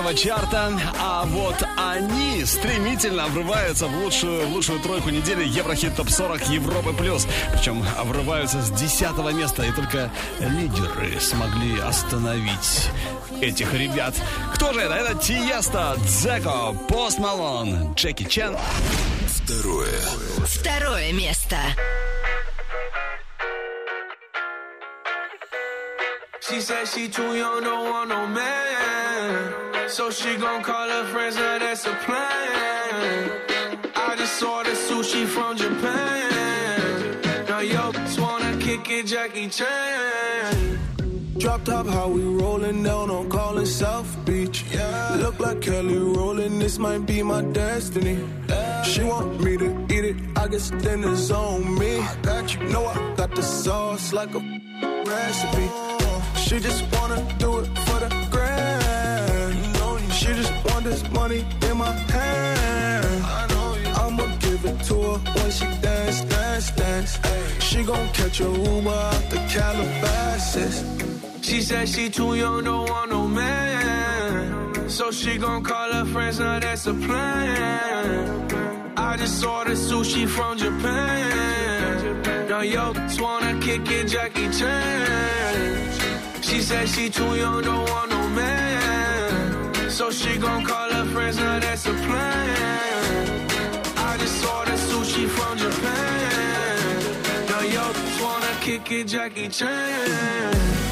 Нашего 0.00 0.14
чарта, 0.14 0.72
а 0.98 1.24
вот 1.26 1.56
они 1.76 2.44
стремительно 2.44 3.26
врываются 3.28 3.86
в 3.86 4.02
лучшую, 4.02 4.46
в 4.46 4.52
лучшую 4.52 4.80
тройку 4.80 5.10
недели 5.10 5.44
Еврохит 5.44 5.94
Топ 5.96 6.08
40 6.08 6.48
Европы 6.48 6.92
Плюс. 6.94 7.26
Причем 7.52 7.84
врываются 8.04 8.62
с 8.62 8.70
10 8.70 9.18
места, 9.34 9.64
и 9.64 9.72
только 9.72 10.10
лидеры 10.38 11.20
смогли 11.20 11.78
остановить 11.80 12.88
этих 13.40 13.74
ребят. 13.74 14.14
Кто 14.54 14.72
же 14.72 14.80
это? 14.80 14.94
Это 14.94 15.14
Тиеста, 15.18 15.96
Дзеко, 15.98 16.74
Пост 16.88 17.18
Малон, 17.18 17.92
Джеки 17.94 18.24
Чан. 18.24 18.56
Второе. 19.28 20.00
Второе 20.46 21.12
место. 21.12 21.56
She 26.40 26.60
said 26.60 26.88
she 26.88 27.08
too 27.08 27.36
young, 27.36 27.62
don't 27.62 27.90
want 27.90 28.08
no 28.08 28.26
man. 28.26 28.69
So 29.90 30.08
she 30.08 30.36
gon' 30.36 30.62
call 30.62 30.88
her 30.88 31.04
friends, 31.06 31.34
now 31.34 31.58
that's 31.58 31.84
a 31.84 31.92
plan. 32.04 33.30
I 33.96 34.14
just 34.16 34.40
ordered 34.40 34.76
sushi 34.76 35.26
from 35.26 35.56
Japan. 35.56 37.20
Now 37.48 37.58
yo, 37.58 37.90
just 37.90 38.20
wanna 38.20 38.56
kick 38.58 38.88
it, 38.88 39.06
Jackie 39.06 39.48
Chan. 39.48 40.78
Drop 41.38 41.64
top, 41.64 41.86
how 41.88 42.08
we 42.08 42.22
rollin' 42.22 42.84
down 42.84 43.10
on 43.10 43.28
calling 43.28 43.66
South 43.66 44.16
Beach. 44.24 44.64
Yeah. 44.70 45.16
Look 45.16 45.40
like 45.40 45.60
Kelly 45.60 45.98
rollin', 45.98 46.60
this 46.60 46.78
might 46.78 47.04
be 47.04 47.24
my 47.24 47.42
destiny. 47.42 48.18
She 48.84 49.02
want 49.02 49.42
me 49.42 49.56
to 49.56 49.86
eat 49.90 50.04
it, 50.04 50.16
I 50.36 50.46
guess 50.46 50.70
then 50.70 51.02
it's 51.02 51.32
on 51.32 51.78
me. 51.78 51.98
I 51.98 52.16
got 52.22 52.54
you, 52.54 52.60
know 52.68 52.86
I 52.86 53.14
got 53.16 53.34
the 53.34 53.42
sauce 53.42 54.12
like 54.12 54.32
a 54.36 54.40
recipe. 55.04 55.68
She 56.36 56.60
just 56.60 56.84
wanna 56.94 57.20
do 57.38 57.58
it 57.58 57.79
this 61.00 61.10
money 61.12 61.44
in 61.68 61.76
my 61.76 61.92
hand. 61.92 63.24
I'ma 63.96 64.26
give 64.38 64.64
it 64.64 64.78
to 64.84 64.94
her 64.94 65.18
when 65.34 65.50
she 65.50 65.66
dance, 65.80 66.22
dance, 66.22 66.70
dance. 66.72 67.18
She 67.60 67.82
gon' 67.82 68.08
catch 68.08 68.40
a 68.40 68.44
Uber 68.44 68.90
out 68.90 69.24
the 69.30 69.36
Calabasas. 69.48 70.84
She 71.42 71.60
said 71.62 71.88
she 71.88 72.10
too 72.10 72.34
young, 72.34 72.64
don't 72.64 72.88
want 72.88 73.10
no 73.10 73.26
man. 73.26 74.88
So 74.88 75.10
she 75.10 75.38
gon' 75.38 75.62
call 75.62 75.92
her 75.92 76.04
friends, 76.04 76.38
now 76.40 76.58
that's 76.58 76.86
a 76.86 76.94
plan. 76.94 78.48
I 78.96 79.16
just 79.16 79.44
ordered 79.44 79.76
sushi 79.76 80.28
from 80.28 80.58
Japan. 80.58 82.48
Now 82.48 82.60
yo, 82.60 82.92
wanna 83.18 83.58
kick 83.60 83.90
it, 83.90 84.06
Jackie 84.08 84.50
Chan. 84.50 86.42
She 86.42 86.60
said 86.60 86.88
she 86.88 87.08
too 87.08 87.36
young, 87.36 87.62
don't 87.62 87.88
want 87.88 88.10
no 88.10 88.28
man. 88.30 89.90
So 89.90 90.10
she 90.10 90.38
gon' 90.38 90.64
call 90.64 90.89
that's 91.82 92.02
a 92.02 92.06
plan. 92.06 93.48
I 93.96 94.16
just 94.18 94.44
ordered 94.44 94.74
sushi 94.74 95.28
from 95.28 95.56
Japan. 95.58 97.46
Now 97.48 97.60
just 97.60 98.22
wanna 98.22 98.52
kick 98.60 98.90
it, 98.92 99.06
Jackie 99.06 99.48
Chan. 99.48 100.89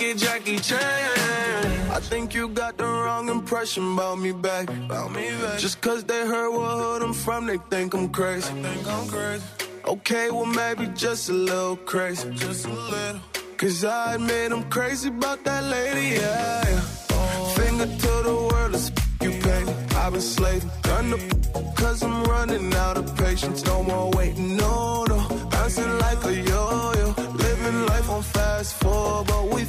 Jackie 0.00 0.58
Chan. 0.58 1.90
I 1.90 2.00
think 2.00 2.34
you 2.34 2.48
got 2.48 2.78
the 2.78 2.84
wrong 2.84 3.28
impression 3.28 3.92
about 3.92 4.18
me 4.18 4.32
back. 4.32 4.70
About 4.70 5.12
me 5.12 5.28
back. 5.42 5.58
Just 5.58 5.82
cause 5.82 6.04
they 6.04 6.26
heard 6.26 6.50
what 6.56 6.70
hood 6.78 7.02
I'm 7.02 7.12
from, 7.12 7.46
they 7.46 7.58
think 7.68 7.92
I'm 7.92 8.08
crazy. 8.08 8.50
They 8.54 8.62
think 8.62 8.88
I'm 8.88 9.06
crazy. 9.08 9.44
Okay, 9.84 10.30
well 10.30 10.46
maybe 10.46 10.86
just 10.94 11.28
a 11.28 11.34
little 11.34 11.76
crazy. 11.76 12.30
Just 12.30 12.64
a 12.64 12.72
little. 12.72 13.20
Cause 13.58 13.84
I 13.84 14.14
admit 14.14 14.52
I'm 14.52 14.70
crazy 14.70 15.10
about 15.10 15.44
that 15.44 15.64
lady, 15.64 16.16
yeah. 16.16 16.64
yeah. 16.66 17.54
Finger 17.58 17.84
to 17.84 18.12
the 18.28 18.48
world, 18.50 18.72
let's 18.72 18.90
you 19.20 19.32
pay. 19.42 19.64
I 19.96 20.06
I've 20.06 20.12
been 20.14 20.22
slaving. 20.22 20.70
Done 20.80 21.10
the 21.10 21.72
cause 21.76 22.02
I'm 22.02 22.24
running 22.24 22.72
out 22.74 22.96
of 22.96 23.14
patience. 23.18 23.62
No 23.66 23.82
more 23.82 24.10
waiting, 24.12 24.56
no, 24.56 25.04
no. 25.04 25.18
Bouncing 25.50 25.98
like 25.98 26.24
a 26.24 26.34
yo 26.34 26.92
yo. 26.96 27.14
Living 27.34 27.86
life 27.86 28.08
on 28.08 28.22
fast 28.22 28.74
forward, 28.80 29.26
but 29.26 29.44
we 29.52 29.66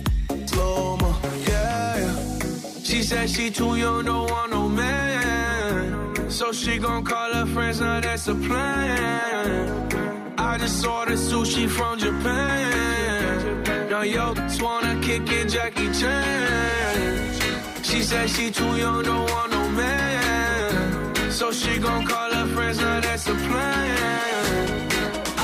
said 3.12 3.30
she 3.30 3.52
too 3.52 3.76
young, 3.76 4.06
don't 4.06 4.32
want 4.32 4.52
no 4.52 4.70
man. 4.70 6.30
So 6.30 6.54
she 6.54 6.78
gon' 6.78 7.04
call 7.04 7.34
her 7.34 7.46
friends, 7.46 7.82
now 7.82 8.00
that's 8.00 8.26
a 8.30 8.36
plan. 8.36 10.34
I 10.38 10.58
just 10.58 10.88
ordered 10.88 11.20
sushi 11.30 11.68
from 11.68 12.00
Japan. 12.00 13.90
Now 13.90 14.04
yo 14.04 14.34
just 14.34 14.62
wanna 14.62 14.94
kick 15.02 15.30
it, 15.30 15.50
Jackie 15.50 15.92
Chan. 16.00 17.84
She 17.84 18.02
said 18.02 18.30
she 18.30 18.50
too 18.50 18.74
young, 18.84 19.04
don't 19.04 19.30
want 19.30 19.52
no 19.52 19.64
man. 19.82 21.32
So 21.32 21.52
she 21.52 21.80
gon' 21.80 22.06
call 22.06 22.32
her 22.32 22.48
friends, 22.56 22.80
now 22.80 23.02
that's 23.02 23.28
a 23.28 23.36
plan. 23.48 24.88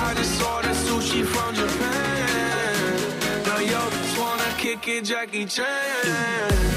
I 0.06 0.14
just 0.20 0.42
ordered 0.52 0.80
sushi 0.86 1.22
from 1.34 1.52
Japan. 1.62 3.44
Now 3.48 3.60
yo 3.60 3.82
just 3.90 4.18
wanna 4.22 4.52
kick 4.64 4.88
it, 4.88 5.04
Jackie 5.04 5.46
Chan. 5.46 6.77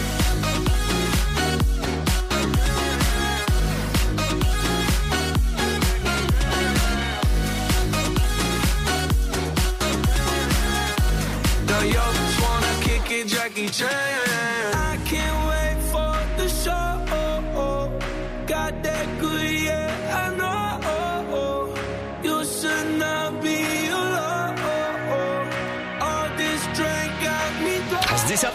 Yo 11.85 12.03
just 12.13 12.41
wanna 12.43 12.73
kick 12.83 13.11
it, 13.11 13.27
Jackie 13.27 13.69
Chan. 13.69 14.30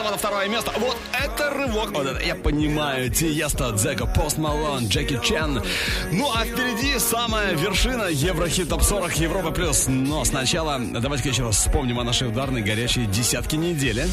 10 0.05 0.11
на 0.11 0.17
второе 0.17 0.47
место. 0.47 0.71
Вот 0.77 0.97
это 1.13 1.49
рывок. 1.49 1.91
Вот 1.91 2.05
это 2.05 2.23
я 2.23 2.35
понимаю. 2.35 3.09
Тиеста, 3.09 3.71
Дзека, 3.71 4.05
Пост 4.05 4.37
Малон, 4.37 4.87
Джеки 4.87 5.19
Чен. 5.23 5.63
Ну 6.11 6.31
а 6.33 6.45
впереди 6.45 6.99
самая 6.99 7.53
вершина 7.53 8.03
Еврохит 8.09 8.69
Топ 8.69 8.83
40 8.83 9.15
Европа 9.17 9.51
Плюс. 9.51 9.85
Но 9.87 10.23
сначала 10.23 10.79
давайте-ка 10.79 11.29
еще 11.29 11.43
раз 11.43 11.57
вспомним 11.57 11.99
о 11.99 12.03
нашей 12.03 12.27
ударной 12.27 12.61
горячей 12.61 13.05
десятке 13.05 13.57
недели. 13.57 14.07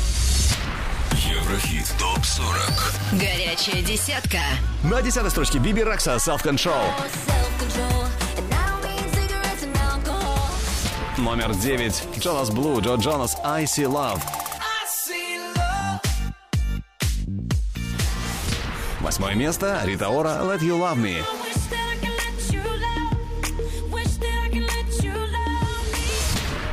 Еврохит 1.29 1.87
ТОП-40 1.99 3.19
Горячая 3.19 3.83
десятка. 3.83 4.39
На 4.83 5.03
десятой 5.03 5.31
строчке 5.31 5.59
Биби 5.59 5.85
Рекса 5.85 6.15
Self 6.17 6.43
Control. 6.43 6.83
Номер 11.19 11.55
9 11.55 12.03
Джонас 12.19 12.51
Блу, 12.51 12.81
Джо 12.81 12.95
Джонас 12.95 13.37
I 13.45 13.65
See 13.65 13.85
Love. 13.85 14.21
Восьмое 19.13 19.35
место 19.35 19.79
Рита 19.85 20.09
Ора 20.09 20.39
Let 20.41 20.61
You 20.61 20.81
Love 20.81 20.97
Me. 20.97 21.23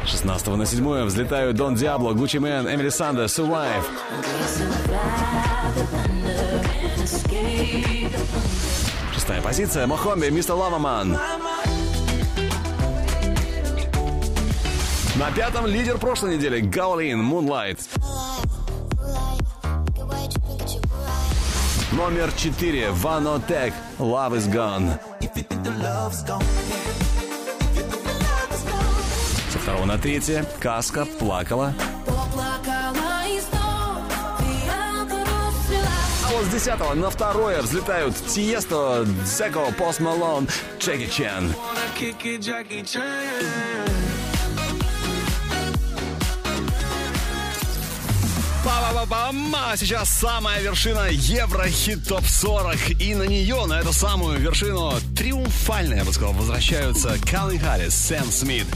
16 0.05 0.47
на 0.47 0.65
7 0.65 1.03
взлетают 1.03 1.57
Дон 1.57 1.75
Диабло, 1.75 2.13
Гуччи 2.13 2.37
Мэн, 2.37 2.73
Эмили 2.73 2.87
Санда, 2.87 3.25
Survive. 3.25 3.83
Шестая 9.13 9.41
позиция 9.41 9.85
Мохомби, 9.85 10.29
Мистер 10.29 10.55
Лаваман. 10.55 11.19
На 15.15 15.31
пятом 15.35 15.65
лидер 15.65 15.97
прошлой 15.97 16.37
недели 16.37 16.61
Гаулин, 16.61 17.19
Moonlight. 17.19 17.79
Номер 21.99 22.31
четыре 22.31 22.91
Ванотек, 22.91 23.73
Love 23.97 24.37
is 24.37 24.49
Gone. 24.49 24.97
Со 29.51 29.59
второго 29.59 29.83
на 29.83 29.97
третье 29.97 30.45
Каска, 30.61 31.05
Плакала. 31.05 31.73
А 36.23 36.31
вот 36.31 36.45
с 36.45 36.47
десятого 36.47 36.93
на 36.93 37.09
второе 37.09 37.61
взлетают 37.61 38.15
Тиесто, 38.15 39.05
Зеко, 39.25 39.69
Пост 39.77 39.99
Малон, 39.99 40.47
Джеки 40.79 41.09
Чен. 41.11 41.53
wanna 41.53 41.85
kick. 41.95 43.78
Па-ба-ба-бам! 49.09 49.55
А 49.55 49.75
сейчас 49.75 50.09
самая 50.09 50.61
вершина 50.61 51.07
Еврохит 51.09 52.07
ТОП 52.07 52.25
40. 52.25 53.01
И 53.01 53.15
на 53.15 53.23
нее, 53.23 53.65
на 53.65 53.79
эту 53.79 53.91
самую 53.91 54.39
вершину, 54.39 54.93
триумфально, 55.15 55.95
я 55.95 56.05
бы 56.05 56.13
сказал, 56.13 56.33
возвращаются 56.33 57.17
Калли 57.29 57.57
Харрис, 57.57 57.95
Сэм 57.95 58.31
Смит 58.31 58.67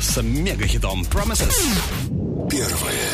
с 0.00 0.22
мегахитом 0.22 1.02
Promises. 1.02 1.54
Первое. 2.48 3.10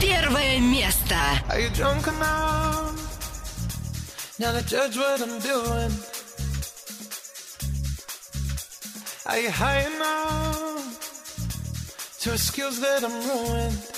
Первое 0.00 0.58
место. 0.58 1.16
Are 1.48 1.60
you 1.60 1.70
drunk 1.70 2.06
enough 2.06 2.92
now 4.38 4.52
to 4.52 4.62
judge 4.66 4.96
what 4.96 5.20
I'm 5.20 5.38
doing? 5.40 5.92
Are 9.26 9.38
you 9.38 9.50
high 9.50 9.86
enough 9.86 10.98
to 12.20 12.32
excuse 12.32 12.80
that 12.80 13.04
I'm 13.04 13.12
ruined? 13.28 13.97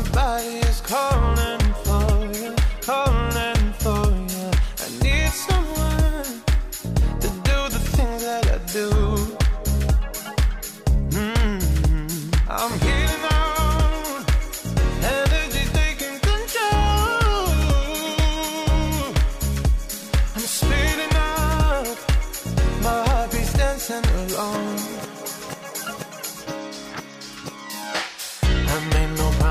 My 0.00 0.08
body 0.12 0.60
is 0.60 0.80
calling 0.80 1.60
for 1.84 2.32
you, 2.32 2.54
calling 2.80 3.29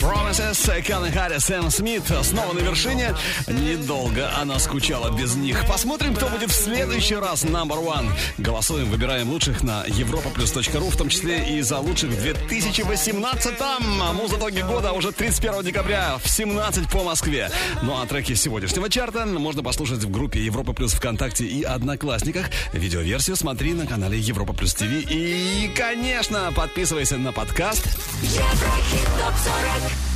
Voices, 0.00 0.82
Кан 0.86 1.10
Харрис, 1.10 1.44
Сэм 1.46 1.70
Смит 1.70 2.02
снова 2.22 2.52
на 2.52 2.60
вершине. 2.60 3.14
Недолго 3.48 4.30
она 4.36 4.58
скучала 4.58 5.10
без 5.10 5.34
них. 5.34 5.66
Посмотрим, 5.66 6.14
кто 6.14 6.28
будет 6.28 6.50
в 6.50 6.54
следующий 6.54 7.16
раз 7.16 7.44
number 7.44 7.82
one. 7.84 8.08
Голосуем, 8.38 8.90
выбираем 8.90 9.30
лучших 9.30 9.62
на 9.62 9.84
europaplus.ru, 9.86 10.90
в 10.90 10.96
том 10.96 11.08
числе 11.08 11.56
и 11.56 11.60
за 11.62 11.78
лучших 11.78 12.10
в 12.10 12.24
2018-м. 12.24 14.02
А 14.02 14.12
Музытоги 14.12 14.60
года 14.60 14.92
уже 14.92 15.10
31 15.10 15.62
декабря 15.62 16.18
в 16.22 16.28
17 16.28 16.88
по 16.88 17.02
Москве. 17.02 17.50
Ну 17.82 18.00
а 18.00 18.06
треки 18.06 18.34
сегодняшнего 18.34 18.88
чарта 18.88 19.26
можно 19.26 19.62
послушать 19.62 20.04
в 20.04 20.10
группе 20.10 20.40
Европа 20.40 20.72
Плюс 20.72 20.92
ВКонтакте 20.92 21.44
и 21.44 21.62
Одноклассниках. 21.62 22.50
Видеоверсию 22.72 23.36
смотри 23.36 23.74
на 23.74 23.86
канале 23.86 24.18
Европа 24.18 24.52
Плюс 24.52 24.74
ТВ. 24.74 24.82
И, 25.10 25.72
конечно, 25.74 26.52
подписывайся 26.54 27.16
на 27.16 27.32
подкаст. 27.32 27.86
Euro, 28.38 28.72
Hip 28.92 29.08
Top 29.18 29.34
40 29.34 30.15